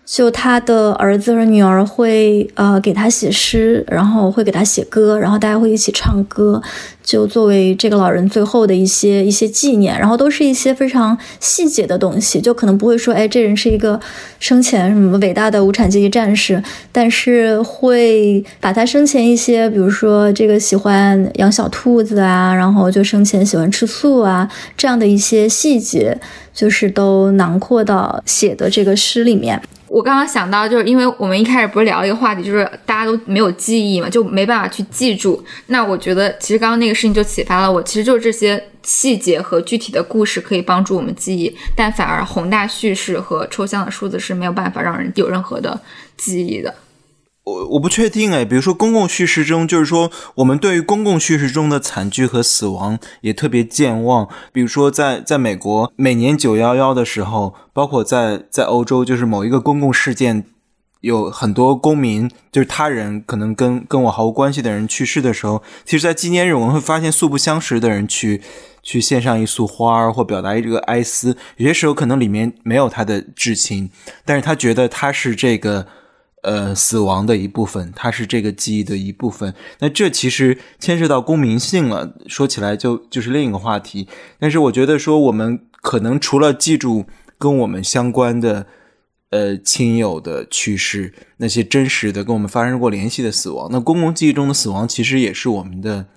[0.07, 6.61] 就他的儿子和女儿会呃给他写诗，然后会给他写歌，然后大家会一起唱歌，
[7.03, 13.99] 就作为这个老人最后的一些一些纪念，然后都是一些非常细节的东西，就可能不会说，哎，这人是一个
[14.39, 26.17] 生前什么伟大的无产阶级战士，但是会把他生前一些，比如说这个喜欢养小兔子啊，然后就生前喜欢吃素啊，这样的一些细节，
[26.53, 29.61] 就是都囊括到写的这个诗里面。
[29.89, 35.43] 我刚刚想到，就是因为我们一开始不是聊一个话题，就是大家都没有记忆嘛，就没办法去记住。
[35.67, 45.79] 那我觉得，其实刚刚那个事情就启发了我，其实就是这些细节和具体的故事可以帮助我们记忆，但反而宏大叙事和抽象的数字是没有办法让人有任何的
[46.17, 46.73] 记忆的。
[47.47, 54.27] 我我不确定哎，比如说公共叙事中，就是说我们对于公共叙事中的惨剧和死亡也特别健忘。
[54.51, 60.43] 比如说在在美国，每年九幺幺的时候，包括在在欧洲，就是某一个公共事件，
[60.99, 68.41] 有很多公民，就是他人可能跟跟我毫无关系的人去世的时候，其实，在纪念日我们会发现素不相识的人去
[68.83, 71.37] 去献上一束花儿，或表达一个哀思。
[71.55, 73.89] 有些时候可能里面没有他的至亲，
[74.25, 75.87] 但是他觉得他是这个。
[76.43, 79.53] 呃，死亡的一部分，它是这个记忆的一部分。
[79.79, 84.07] 那这其实牵涉到公民性了，说起来就就是另一个话题。
[84.39, 87.05] 但是我觉得说，我们可能除了记住
[87.37, 88.67] 跟我们相关的
[89.31, 96.07] 呃亲友的去世，那些真实的跟我们发生过联系的死亡，那公共记忆中的死亡其实也是我们的。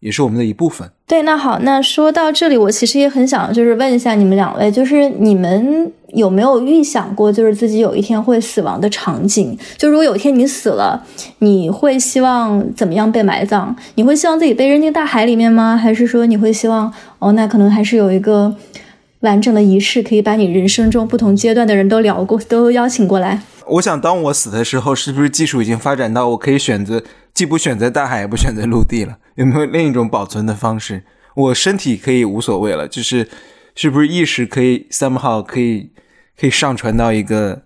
[0.00, 0.90] 也是我们的一部分。
[1.06, 9.56] 对，那好，那说到这里，我其实也很想就是问一下你们两位，就是你们有没有预想过，就是自己有一天会死亡的场景？
[9.76, 11.00] 就如果有一天你死了，
[11.38, 13.74] 你会希望怎么样被埋葬？
[13.94, 15.76] 你会希望自己被扔进大海里面吗？
[15.76, 18.52] 还是说你会希望，哦，那可能还是有一个
[19.20, 23.40] 完整的仪式，可以把你人生中不同阶段的人都聊过，都邀请过来？
[23.68, 29.18] 我想，当我死的时候，是不是技术已经发展到我可以选择既不选择大海，也不选择陆地了？
[29.36, 31.04] 有没有另一种保存的方式？
[31.34, 33.28] 我身体可以无所谓了，就是
[33.74, 35.92] 是不是意识可以 somehow 可以
[36.38, 37.62] 可以上传到一个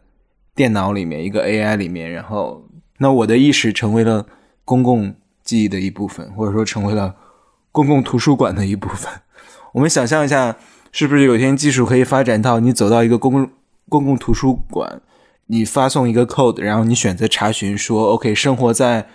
[0.55, 4.27] 电脑里面，一个 AI 里面，然后那我的意识成为了
[4.65, 7.15] 公共记忆的一部分，或者说成为了
[7.73, 9.11] 公共图书馆的一部分。
[9.73, 10.57] 我们想象一下，
[10.91, 13.51] 是不是有一天技术可以发展到你走到一个公共
[13.89, 15.01] 公共图书馆？
[15.47, 19.09] 你发送一个 code，然后你选择查询，说 OK，生活在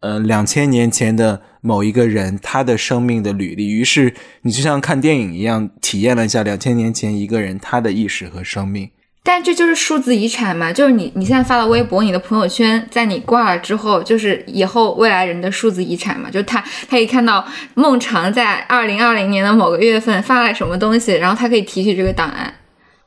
[0.00, 3.68] 呃两千年前的某一个人他的生命的履历。
[3.68, 8.90] 于是你就像看电影一样，体验了一下两千年前一个人他的意识和生命。
[9.24, 10.72] 但这就是数字遗产嘛？
[10.72, 16.30] 就是你你现在发了微博，你的朋友圈在你挂了之后，就是以后未来人的数字遗产嘛？
[16.30, 22.54] 就他他可以看到孟尝在二零二零年的某个月份发了什么东西，然后他可以提取这个档案。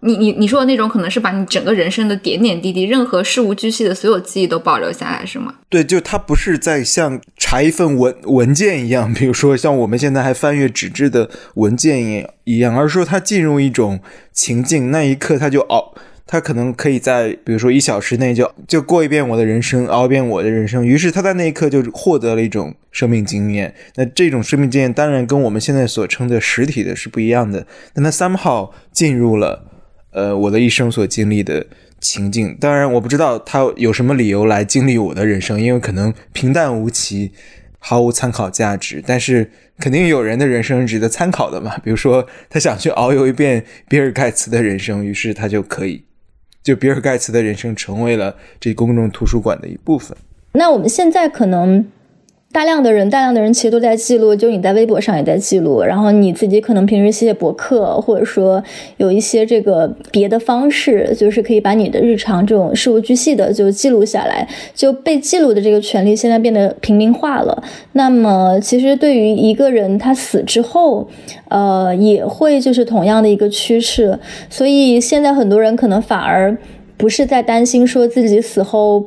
[0.03, 5.53] 你你你说的那种可能是把你整个人生的点点滴滴、任何事无巨细的所有记忆都保留下来，是吗？
[5.69, 13.99] 对，就它不是在像查一份文文件一样，比如说像我们现在还翻阅纸质的文件一一样，而是说它进入一种
[14.33, 15.93] 情境，那一刻它就熬，
[16.25, 20.83] 它可能可以在比如说一小时内就就过一遍我的人生，熬一遍我的人生。
[20.83, 23.75] 于是他在那一刻就获得了一种生命经验。
[23.97, 29.67] 那这种生命经验当然跟我们现在所称的实体的是不一样的，但它 somehow 进入了。
[30.11, 31.65] 呃，我的一生所经历的
[31.99, 37.31] 情境，当然我不知道他有什么理由来经历我的人生，因为可能平淡无奇，
[37.79, 39.03] 毫无参考价值。
[39.05, 46.03] 但是肯定有人的人生值得参考的嘛，比如说他想去遨游一遍比尔盖茨的人生，于是他就可以，
[46.61, 50.17] 就比尔盖茨的人生成为了这公众图书馆的一部分。
[50.53, 51.85] 那我们现在可能。
[52.53, 58.61] 大量的人，大量的人其实都在记录，就你在微博上也在记录，然后你自己可能平时写写博客，或者说
[58.97, 64.45] 有一些这个别的方式，就是可以把你的日常这种事无巨细的就记录下来，
[64.75, 67.63] 就被记录的这个权利现在变得平民化了。
[67.93, 71.07] 那么，其实对于一个人他死之后，
[71.47, 74.19] 呃，也会就是同样的一个趋势。
[74.49, 76.57] 所以现在很多人可能反而
[76.97, 79.05] 不是在担心说自己死后。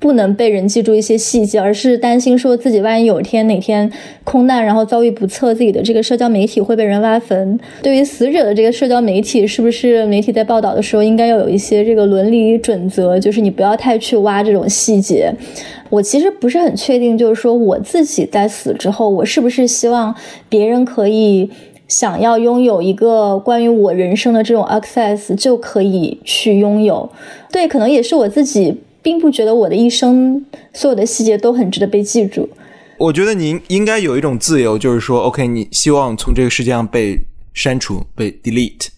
[0.00, 3.90] 不能被人记住一些细节，而是担心说自己万一有一天哪天
[4.22, 7.58] 空难，然后遭遇不测，自己的这个社交媒体会被人挖坟。
[7.82, 15.32] 对于死者的这个社交媒体，是不是媒体在报道的时候应该要有一些这个伦理准则，就是你不要太去挖这种细节。
[15.90, 20.14] 我其实不是很确定，就是说我自己在死之后，我是不是希望
[20.48, 21.50] 别人可以
[21.88, 27.10] 想要拥有一个关于我人生的这种 access 就可以去拥有。
[27.50, 28.82] 对，可能也是我自己。
[29.02, 32.48] 并不觉得我的一生所有的细节都很值得被记住。
[32.98, 37.16] 我觉得您应该有一种自由，就是说，OK，你希望从这个世界上被
[37.54, 38.88] 删除、被 delete。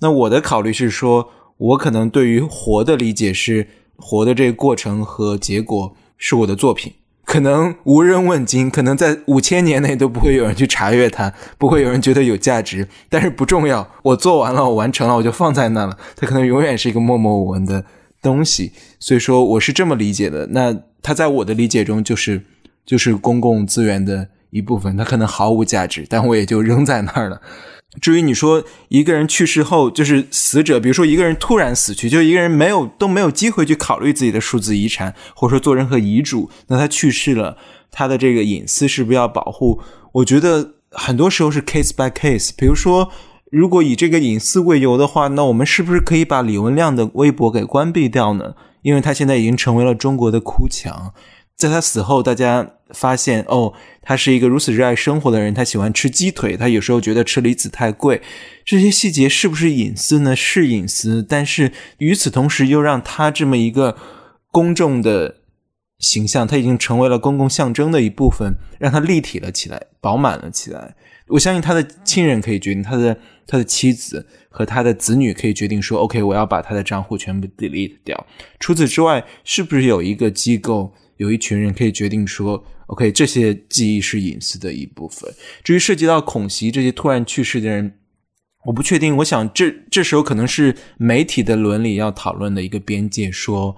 [0.00, 6.94] 那我的考虑是说，我可能对于活的理解是，活的这个过程和结果是我的作品，
[7.26, 12.88] 可能无人问津，可能在五千年内都不会有人去查阅它，不会有人觉得有价值。
[13.10, 15.98] 但是不重要，我做完了，我完成了，我就放在那了。
[16.16, 17.84] 它可能永远是一个默默无闻的。
[18.22, 20.46] 东西，所以说我是这么理解的。
[20.48, 22.42] 那它在我的理解中就是
[22.84, 27.40] 就是公共资源的一部分，它可能毫无价值，但我也就扔在那儿了。
[28.00, 37.56] 至于你说一个人去世后，就是死者，比如说一个人突然死去，就一个人没有都没有机会去考虑自己的数字遗产，或者说做任何遗嘱，那他去世了，
[37.90, 39.80] 他的这个隐私是不是要保护？
[40.12, 43.10] 我觉得很多时候是 case by case，比如说。
[43.50, 48.54] 如果以这个隐私为由的话，那我们是不是可以把李文亮的微博给关闭掉呢？
[48.82, 51.12] 因为他现在已经成为了中国的哭墙。
[51.56, 58.22] 在他死后，大家发现哦，他是一个如此热爱生活的人，他喜欢吃鸡腿，他有时候觉得车厘子太贵。
[58.64, 60.34] 这些细节是不是隐私呢？
[60.34, 63.96] 是隐私，但是与此同时又让他这么一个
[64.50, 65.36] 公众的
[65.98, 70.94] 形象，他已经成为了公共象征的一部分，让他立体了起来，饱满了起来。
[71.28, 73.16] 我相信他的亲人可以决定，他的
[73.50, 78.26] 他的妻子和他的子女可以决定说，OK，我要把他的账户全部 delete 掉。
[78.60, 85.28] 除此之外，是不是有一个机构，有一群人可以决定说，OK，这些记忆是隐私的一部分？
[85.64, 87.98] 至于涉及到恐袭这些突然去世的人，
[88.66, 89.16] 我不确定。
[89.16, 93.76] 我想这这时候可能是媒体的伦理要讨论的一个边界，说。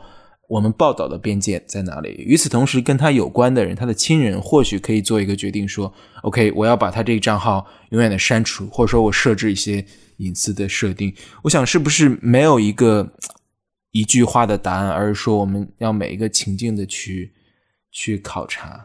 [0.53, 2.11] 我们报道的边界在哪里？
[2.18, 5.90] 与此同时，跟他有关的人，他的亲人或许可以做一个决定，说
[6.20, 9.82] ：“OK，我要把他这个账号永远的删除，或者说我设置一些
[10.18, 13.14] 隐私的设定。”我想，是不是没有一个
[13.92, 17.32] 一句话的答案，而是说我们要每一个情境的去
[17.90, 18.84] 去考察？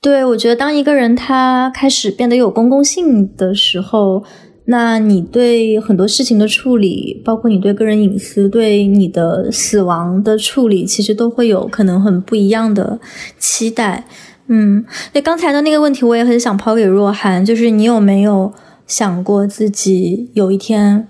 [0.00, 4.24] 对，我觉得当一个人他开始变得有公共性的时候。
[4.68, 12.98] 那你对很多事情的处理，包括你对个人隐私、对你的死亡的处理，其实都会有可能很不一样的
[13.38, 14.04] 期待。
[14.48, 18.52] 嗯，那刚才的那个问题，我也很想抛给若涵，就是你有没有
[18.86, 21.06] 想过自己有一天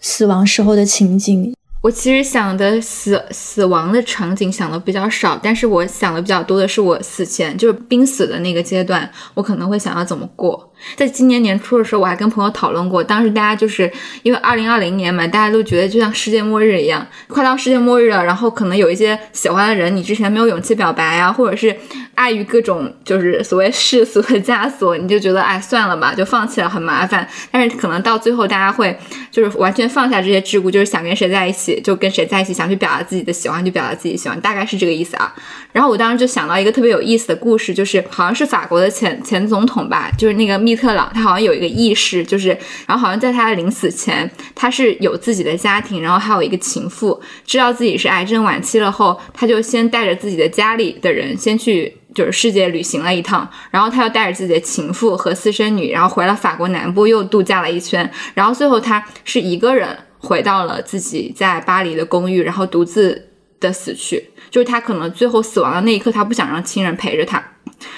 [0.00, 1.54] 死亡时候的情景？
[1.80, 10.72] 我其实想的死死亡的场景想的比较少，但是我想的比较多的是我死前，就是濒死的那个阶段，我可能会想要怎么过。
[10.96, 13.02] 在今年年初的时候，我还跟朋友讨论过。
[13.02, 13.90] 当时大家就是
[14.22, 18.24] 因为二零二零年嘛，大家都觉得就像世界末日一样，快到世界末日了。
[18.24, 21.76] 然后可能有一些喜欢的人，你之前没有勇气表白啊，或者是
[22.14, 27.26] 碍于各种就是所谓世俗的枷锁，你就觉得哎算了吧，就放弃了，很麻烦。
[27.50, 28.96] 但是可能到最后，大家会
[29.32, 35.34] 就是完全放下这些桎梏，就是想跟谁在一起就跟谁在一起，想去表达自己的喜欢就表达自己喜欢，大概是这个意思啊。
[35.72, 42.48] 然后我当时就想到一个特别有意思的故事，就是好像是法国的前前总统吧，就是那个密特朗，他好像有一个意识，就是
[42.86, 64.30] 然后好像在他临死前，他是有自己的家庭，然后还有一个情妇，知道自己是癌症晚期了后，他就先带着自己的家里的人先去就是世界旅行了一趟，然后他又带着自己的情妇和私生女，然后回了法国南部又度假了一圈，然后最后他是一个人回到了自己在巴黎的公寓，然后独自的死去。
[64.50, 67.42] 就是他可能最后死亡的那一刻，他不想让亲人陪着他。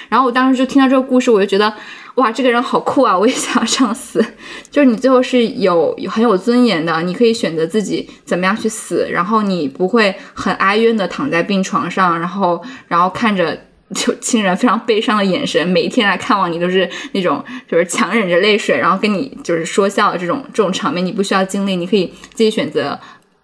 [0.09, 1.73] 然后我当时就听到这个故事，我就觉得，
[2.17, 3.17] 哇，这个人好酷啊！
[3.17, 4.23] 我也想要这样死。
[4.71, 13.59] 就是你最后是有很有尊严的，你可以选择自己怎么样去死，然后你不会很哀怨的躺在病床上，然后然后看着
[13.95, 22.99] 就亲人非常悲伤的眼神，每一天来看望你都是那种就是强忍着泪水，然后跟你就是说笑的这种这种场面，你不需要经历，你可以自己选择。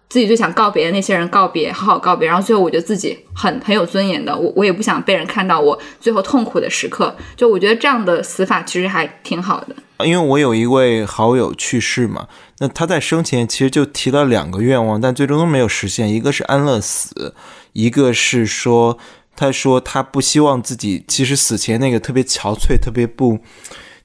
[0.09, 2.29] 自己最想告别的那些人告别，好好告别。
[2.29, 7.15] 然后最后，我觉得自己很很有尊严的，我我也不想被人看到我最后痛苦的时刻。
[7.37, 9.75] 就我觉得这样的死法其实还挺好的。
[10.07, 12.29] 因为我有一位好友去世嘛，
[12.61, 16.09] 那他在生前其实就提了两个愿望，但最终都没有实现。
[16.09, 17.35] 一个是安乐死，
[17.73, 18.97] 一个是说
[19.37, 23.39] 他说他不希望自己其实死前那个特别憔悴、特别不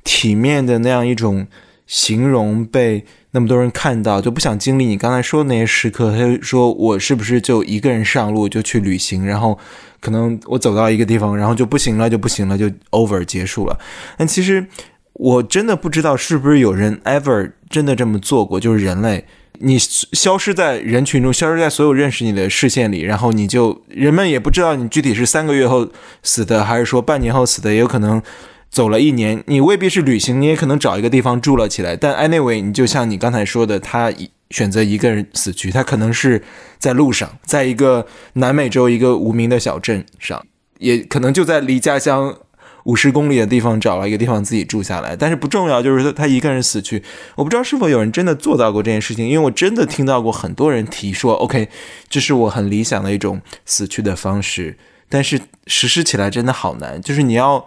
[0.04, 1.48] 体面的那样一种。
[1.88, 6.10] 形容被那么多人看到，就不想经历你刚才说的那些时刻。
[6.10, 9.60] 他就说我是不是就一个人上路就去旅行，然后
[10.00, 13.78] 可能我走到一个地方，然后就不行了，就不行了，就 over 结束了。
[14.18, 14.66] 但其实
[15.12, 19.26] 我真的不知道是不是有人 ever 真的这么做过，就是人类。
[19.64, 25.88] 你消失在人群中，消失在所有认识你的视线里，然后你就人们也不知道你具体是三个月后
[26.24, 28.22] 死的，还是说半年后死的，也有可能
[28.70, 29.44] 走了一年。
[29.48, 31.96] 你未必是旅行，你也可能找一个地方住了起来。
[31.96, 34.12] 但 anyway，你就像你刚才说的，他
[34.50, 36.44] 选择一个人死去，他可能是
[36.80, 40.46] 在路上，在一个南美洲一个无名的小镇上，
[40.80, 42.36] 也可能就在离家乡。
[42.84, 47.04] 五十公里的地方找了一个地方自己住下来，但是不重要，就是他一个人死去。
[47.36, 51.70] 我不知道是否有人真的做到过这件事情，因为我真的听到过很多人提说，OK，
[52.10, 54.78] 这是我很理想的一种死去的方式，
[55.10, 57.02] 但是实施起来真的好难。
[57.02, 57.66] 就是你要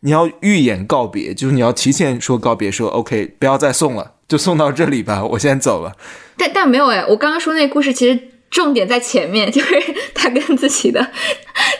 [0.00, 5.96] 你要预演告别，就是你要提前说告别，说 OK，不要再送了，就送到这里吧，我先走了。
[6.36, 8.20] 但但没有哎，我刚刚说那个故事其实。
[8.50, 9.74] 重点在前面，就是
[10.12, 11.08] 他跟自己的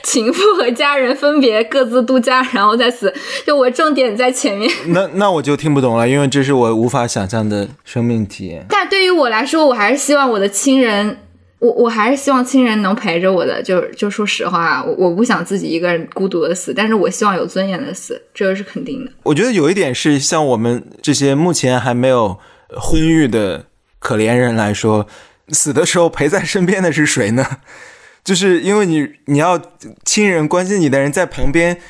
[0.05, 3.13] 情妇和家人分别各自度假，然后再死。
[3.45, 4.71] 就我重点在前面。
[4.87, 8.65] 那那我就听不懂了，因为这是我无法想象的生命体验。
[8.69, 11.19] 但对于我来说，我还是希望我的亲人，
[11.59, 13.61] 我我还是希望亲人能陪着我的。
[13.61, 19.11] 就就说实话，我我不想自己一个人孤独的死，但是我希望有尊严的死，这个是肯定的。
[19.25, 22.39] 我觉得有一点是，像我们这些目前还没有
[22.81, 23.65] 婚育的
[23.99, 25.09] 可怜人来说。
[25.53, 27.45] 死的时候陪在身边的是谁呢？
[28.23, 29.61] 就是因为你你要
[30.05, 31.81] 亲人关心你的人在旁边，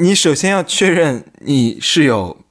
[0.00, 2.44] 你首先要确认你是有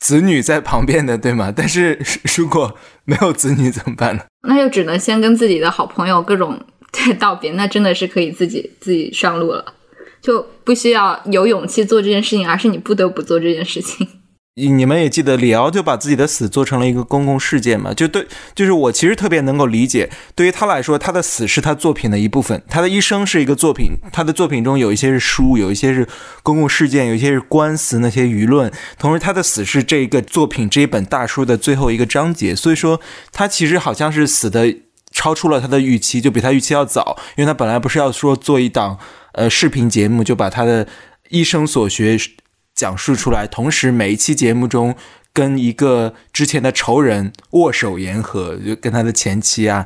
[0.00, 1.52] 子女在旁边的，对吗？
[1.56, 2.00] 但是
[2.36, 4.24] 如果没有子女怎么办呢？
[4.48, 6.60] 那就只能先跟自己的好朋友各种
[7.18, 9.74] 道别，那真的是可以自己自己上路了，
[10.22, 14.06] 就不需要有勇气做这件事情，而是你不得不做这件事情。
[14.66, 17.94] 你们也记得李敖就把自己的死做成了一个公共事件嘛？
[17.94, 26.08] 就对，就是我其实特别能够理解，对于他来说，他的死是他作品的一部分，他的一生是一个作品，他的作品中有一些是书，有一些是
[26.42, 33.00] 公共事件，有一些是官司那些舆论，同时他的死是这个作品这一本大书的最后一个章节，所以说
[33.30, 34.74] 他其实好像是死的
[35.12, 38.98] 超出了他的预期，就比他预期要早，因为他本来不是要说做一档
[39.32, 40.88] 呃视频节目，就把他的
[41.28, 42.18] 一生所学。
[42.78, 44.94] 讲述出来，同时每一期节目中
[45.32, 49.84] 跟一个之前的仇人握手言和，就跟他的前妻啊，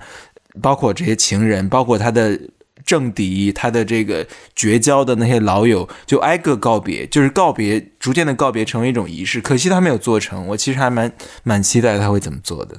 [0.61, 2.39] 包括这些情人，包括他的
[2.85, 9.41] 政敌，他的这个绝交的那些老友，就挨个告别，就是告别，逐渐的告别成为一种仪式。
[9.41, 11.11] 可惜他没有做成，我其实还蛮
[11.43, 12.77] 蛮期待他会怎么做的。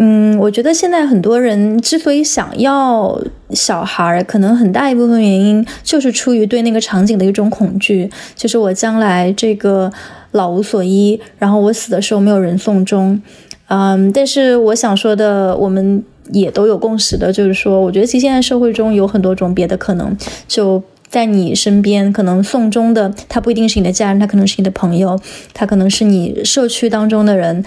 [0.00, 3.20] 嗯，我觉得现在很多人之所以想要
[3.50, 9.92] 小孩儿，可能很大一部分原因就是出于对那个场景的一种恐惧，就是我将来这个
[10.30, 13.20] 老无所依，然后我死的时候没有人送终。
[13.66, 20.80] 嗯，但是我想说的，我们也都有共识的，就是说，我觉得其实现在社会中有很多种别的可能，就。
[21.10, 25.18] 在你身边，可能送终的他不一定是你的家人，他可能是你的朋友，
[25.54, 27.64] 他可能是你社区当中的人。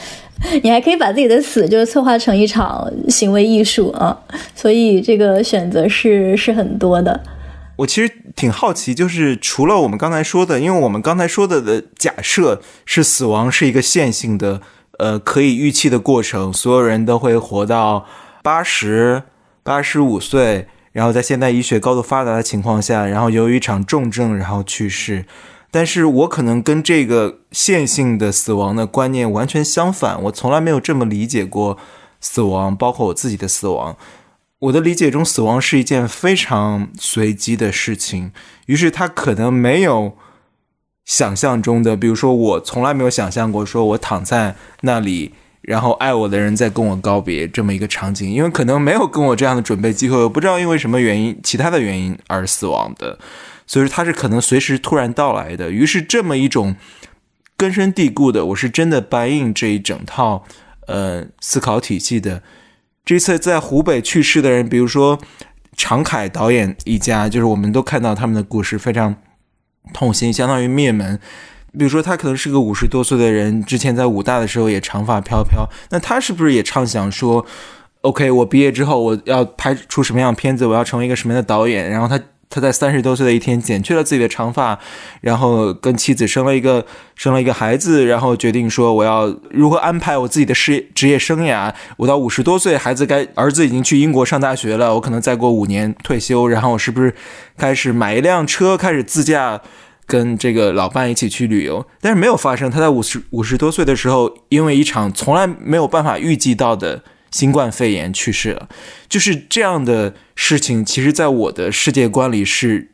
[0.64, 4.18] 你还可以把自己的死就是策划成一场行为艺术啊，
[4.56, 7.24] 所以这个选择是是很多的。
[7.78, 14.62] 我其实挺好奇，就是除了我们刚才说的，因为我们刚才说的的假设是死亡是一个线性的，
[15.00, 18.06] 呃，可以预期的过程，所有人都会活到
[18.44, 19.24] 八十
[19.64, 20.68] 八十五岁。
[20.92, 25.24] 然后在现代医学高度发达的情况下，然后由于一场重症然后去世，
[25.72, 31.78] 但是我可能跟这个线性的死亡的观念完全相反，我从来没有这么理解过
[32.20, 33.98] 死亡，包括我自己的死亡。
[34.60, 38.32] 我的理解中，死亡是一件非常随机的事情，
[38.68, 40.18] 于是它可能没有
[41.06, 45.34] 想象中的，比如说我从来没有想象过，说我躺在那里。
[45.62, 53.20] 然后爱我的人在跟我告别这么一个场景，因为可能没有跟我这样的准备机会，我不知道因为什么原因，其他的原因而死亡的，
[53.72, 55.72] 所以说他是可能随时突然到来的。
[55.72, 56.76] 于是这么一种
[57.56, 60.44] 根深蒂固的，我是真的白印这一整套
[60.88, 62.44] 呃思考体系的。
[63.06, 65.18] 这次在湖北去世的人，比如说
[65.78, 69.16] 常凯导演一家，就是我们都看到他们的故事非常
[69.94, 71.18] 痛心，相当于灭门。
[71.72, 75.66] 比如说，他可能是个五十多岁的人，之前在武大的时候也长发飘飘。
[75.92, 77.46] 那他是不是也畅想说
[78.02, 81.90] ，OK，我毕业之后我要拍出什么样的片子，我要成为一个什么样的导演？
[81.90, 82.20] 然后他
[82.52, 84.78] 他在三十多岁的一天剪去了自己的长发，
[85.22, 86.86] 然后跟妻子生了一个
[87.16, 91.74] 生了一个孩子，然后决定说我要如何安排我自己的事业职业生涯。
[91.98, 97.16] 我到五十多岁，孩子该儿子已经去英国上大学了，我可能再过五年退休，然后我是不是
[97.58, 99.62] 开始买一辆车，开始自驾？
[100.08, 102.70] 跟这个老伴一起去旅游，但是没有发生。
[102.70, 107.02] 他在五十五十多岁的时候，因为一场从来没有办法预计到的
[107.32, 108.70] 新冠肺炎去世了。
[109.10, 112.92] 就是这样的事情，其实在我的世界观里是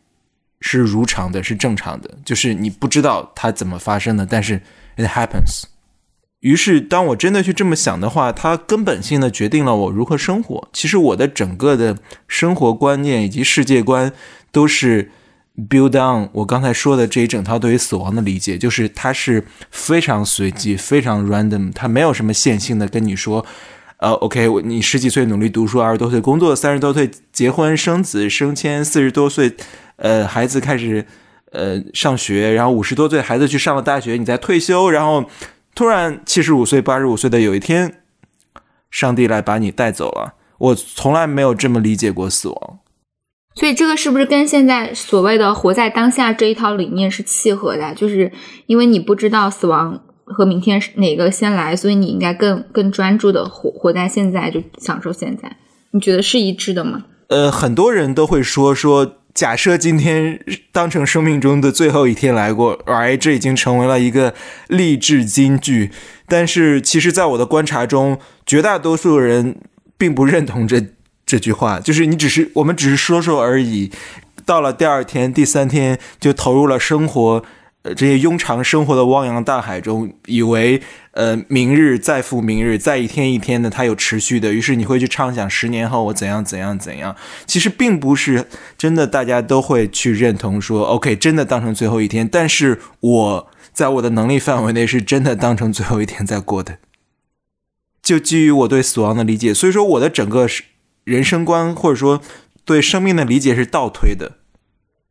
[0.61, 2.09] 是如常的，是正常的。
[2.23, 4.61] 就是你不知道它怎么发生的，但是
[4.95, 5.63] it happens。
[6.41, 10.69] 于是，当我真的去这么想的话，它根本性的决定了我如何生活。
[10.71, 14.13] 其实我的整个的生活观念以及世界观
[14.51, 15.11] 都是
[15.67, 23.43] build on 我刚才说的这一整套对于死亡的理解，就是它是非常随机、非常 random，它没有什么线性的跟你说，
[23.99, 29.55] 呃，OK，我你十几岁努力读书，二十多岁工作，三十多岁结婚生子升迁，四十多岁，
[29.97, 31.05] 呃，孩子开始
[31.51, 35.25] 呃上学，然后五十多岁孩子去上了大学，你再退休，然后。
[35.75, 38.01] 突然，七十五岁、八十五岁的有一天，
[38.89, 40.33] 上帝来把你带走了。
[40.57, 42.79] 我从来没有这么理解过死亡。
[43.53, 47.93] 所以，这个是不是跟现在所谓的“活在当下”这一套理念是契合的？
[47.93, 48.31] 就是
[48.65, 55.57] 因为你不知道死亡和明天哪个先来，所以你应该更更专注的活活在现在，就享受现在。
[55.91, 57.05] 你觉得是一致的吗？
[57.27, 59.15] 呃，很多人都会说说。
[59.33, 60.39] 假设今天
[60.71, 64.33] 当成生命中的最后一天来过，哎，这已经成为了一个
[64.67, 65.91] 励志金句。
[66.27, 68.17] 但是，其实，在我的观察中，
[68.47, 69.57] 绝大多数人
[69.95, 70.81] 并不认同这
[71.23, 71.79] 这句话。
[71.79, 73.91] 就是你只是我们只是说说而已，
[74.43, 77.43] 到了第二天、第三天就投入了生活。
[77.93, 80.81] 这些庸常生活的汪洋大海中，以为
[81.11, 84.53] 呃明日再复明日，再一天一天的，它有持续的。
[84.53, 87.15] 于是你会去畅想十年后我怎样怎样怎样。
[87.45, 92.27] 其实并不是真的，大家都会去认同说，OK，真的当成最后一天。
[92.27, 96.77] 但是我在我的能力范围内是真的当成最后一天在过的。
[98.01, 100.47] 就基于我对死亡的理解，所以说我的整个
[101.03, 102.21] 人生观或者说
[102.63, 104.36] 对生命的理解是倒推的。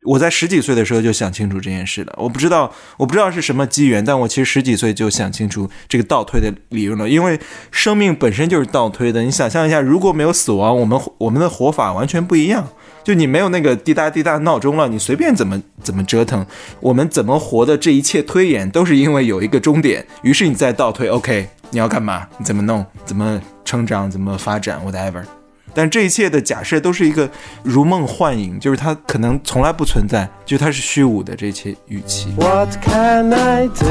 [0.07, 2.13] 我在十几岁的时候就想清楚这件事了。
[2.17, 7.09] 我不知道，我不知道是什么机缘，但我其实十几岁就想清楚这个倒推的理论了。
[7.09, 7.37] 因为
[7.71, 9.21] 生命本身就是倒推的。
[9.21, 12.65] 你想象一下，如果没有死亡，我们我们的活法完全不一样。
[13.03, 16.45] 就你没有那个滴答滴答闹钟了，你随便怎么怎么折腾，
[16.79, 20.05] 我们怎么活的这一切推演都是因为有一个终点。
[20.21, 22.25] 于是你再倒推，OK，你要干嘛？
[22.37, 22.85] 你怎么弄？
[23.05, 24.09] 怎么成长？
[24.09, 25.36] 怎么发展？Whatever。
[25.77, 27.29] 但这一切的假设都是一个
[27.61, 31.35] 如梦幻影，就是它可能从来不存在，就它是虚无的。
[31.35, 32.33] 这一切语气。
[32.35, 33.85] What can I do?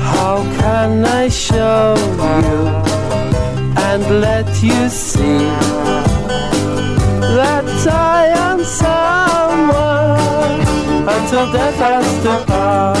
[0.00, 2.70] How can I show you
[3.76, 5.44] and let you see
[7.20, 9.76] that I am someone
[11.06, 12.96] until death us apart?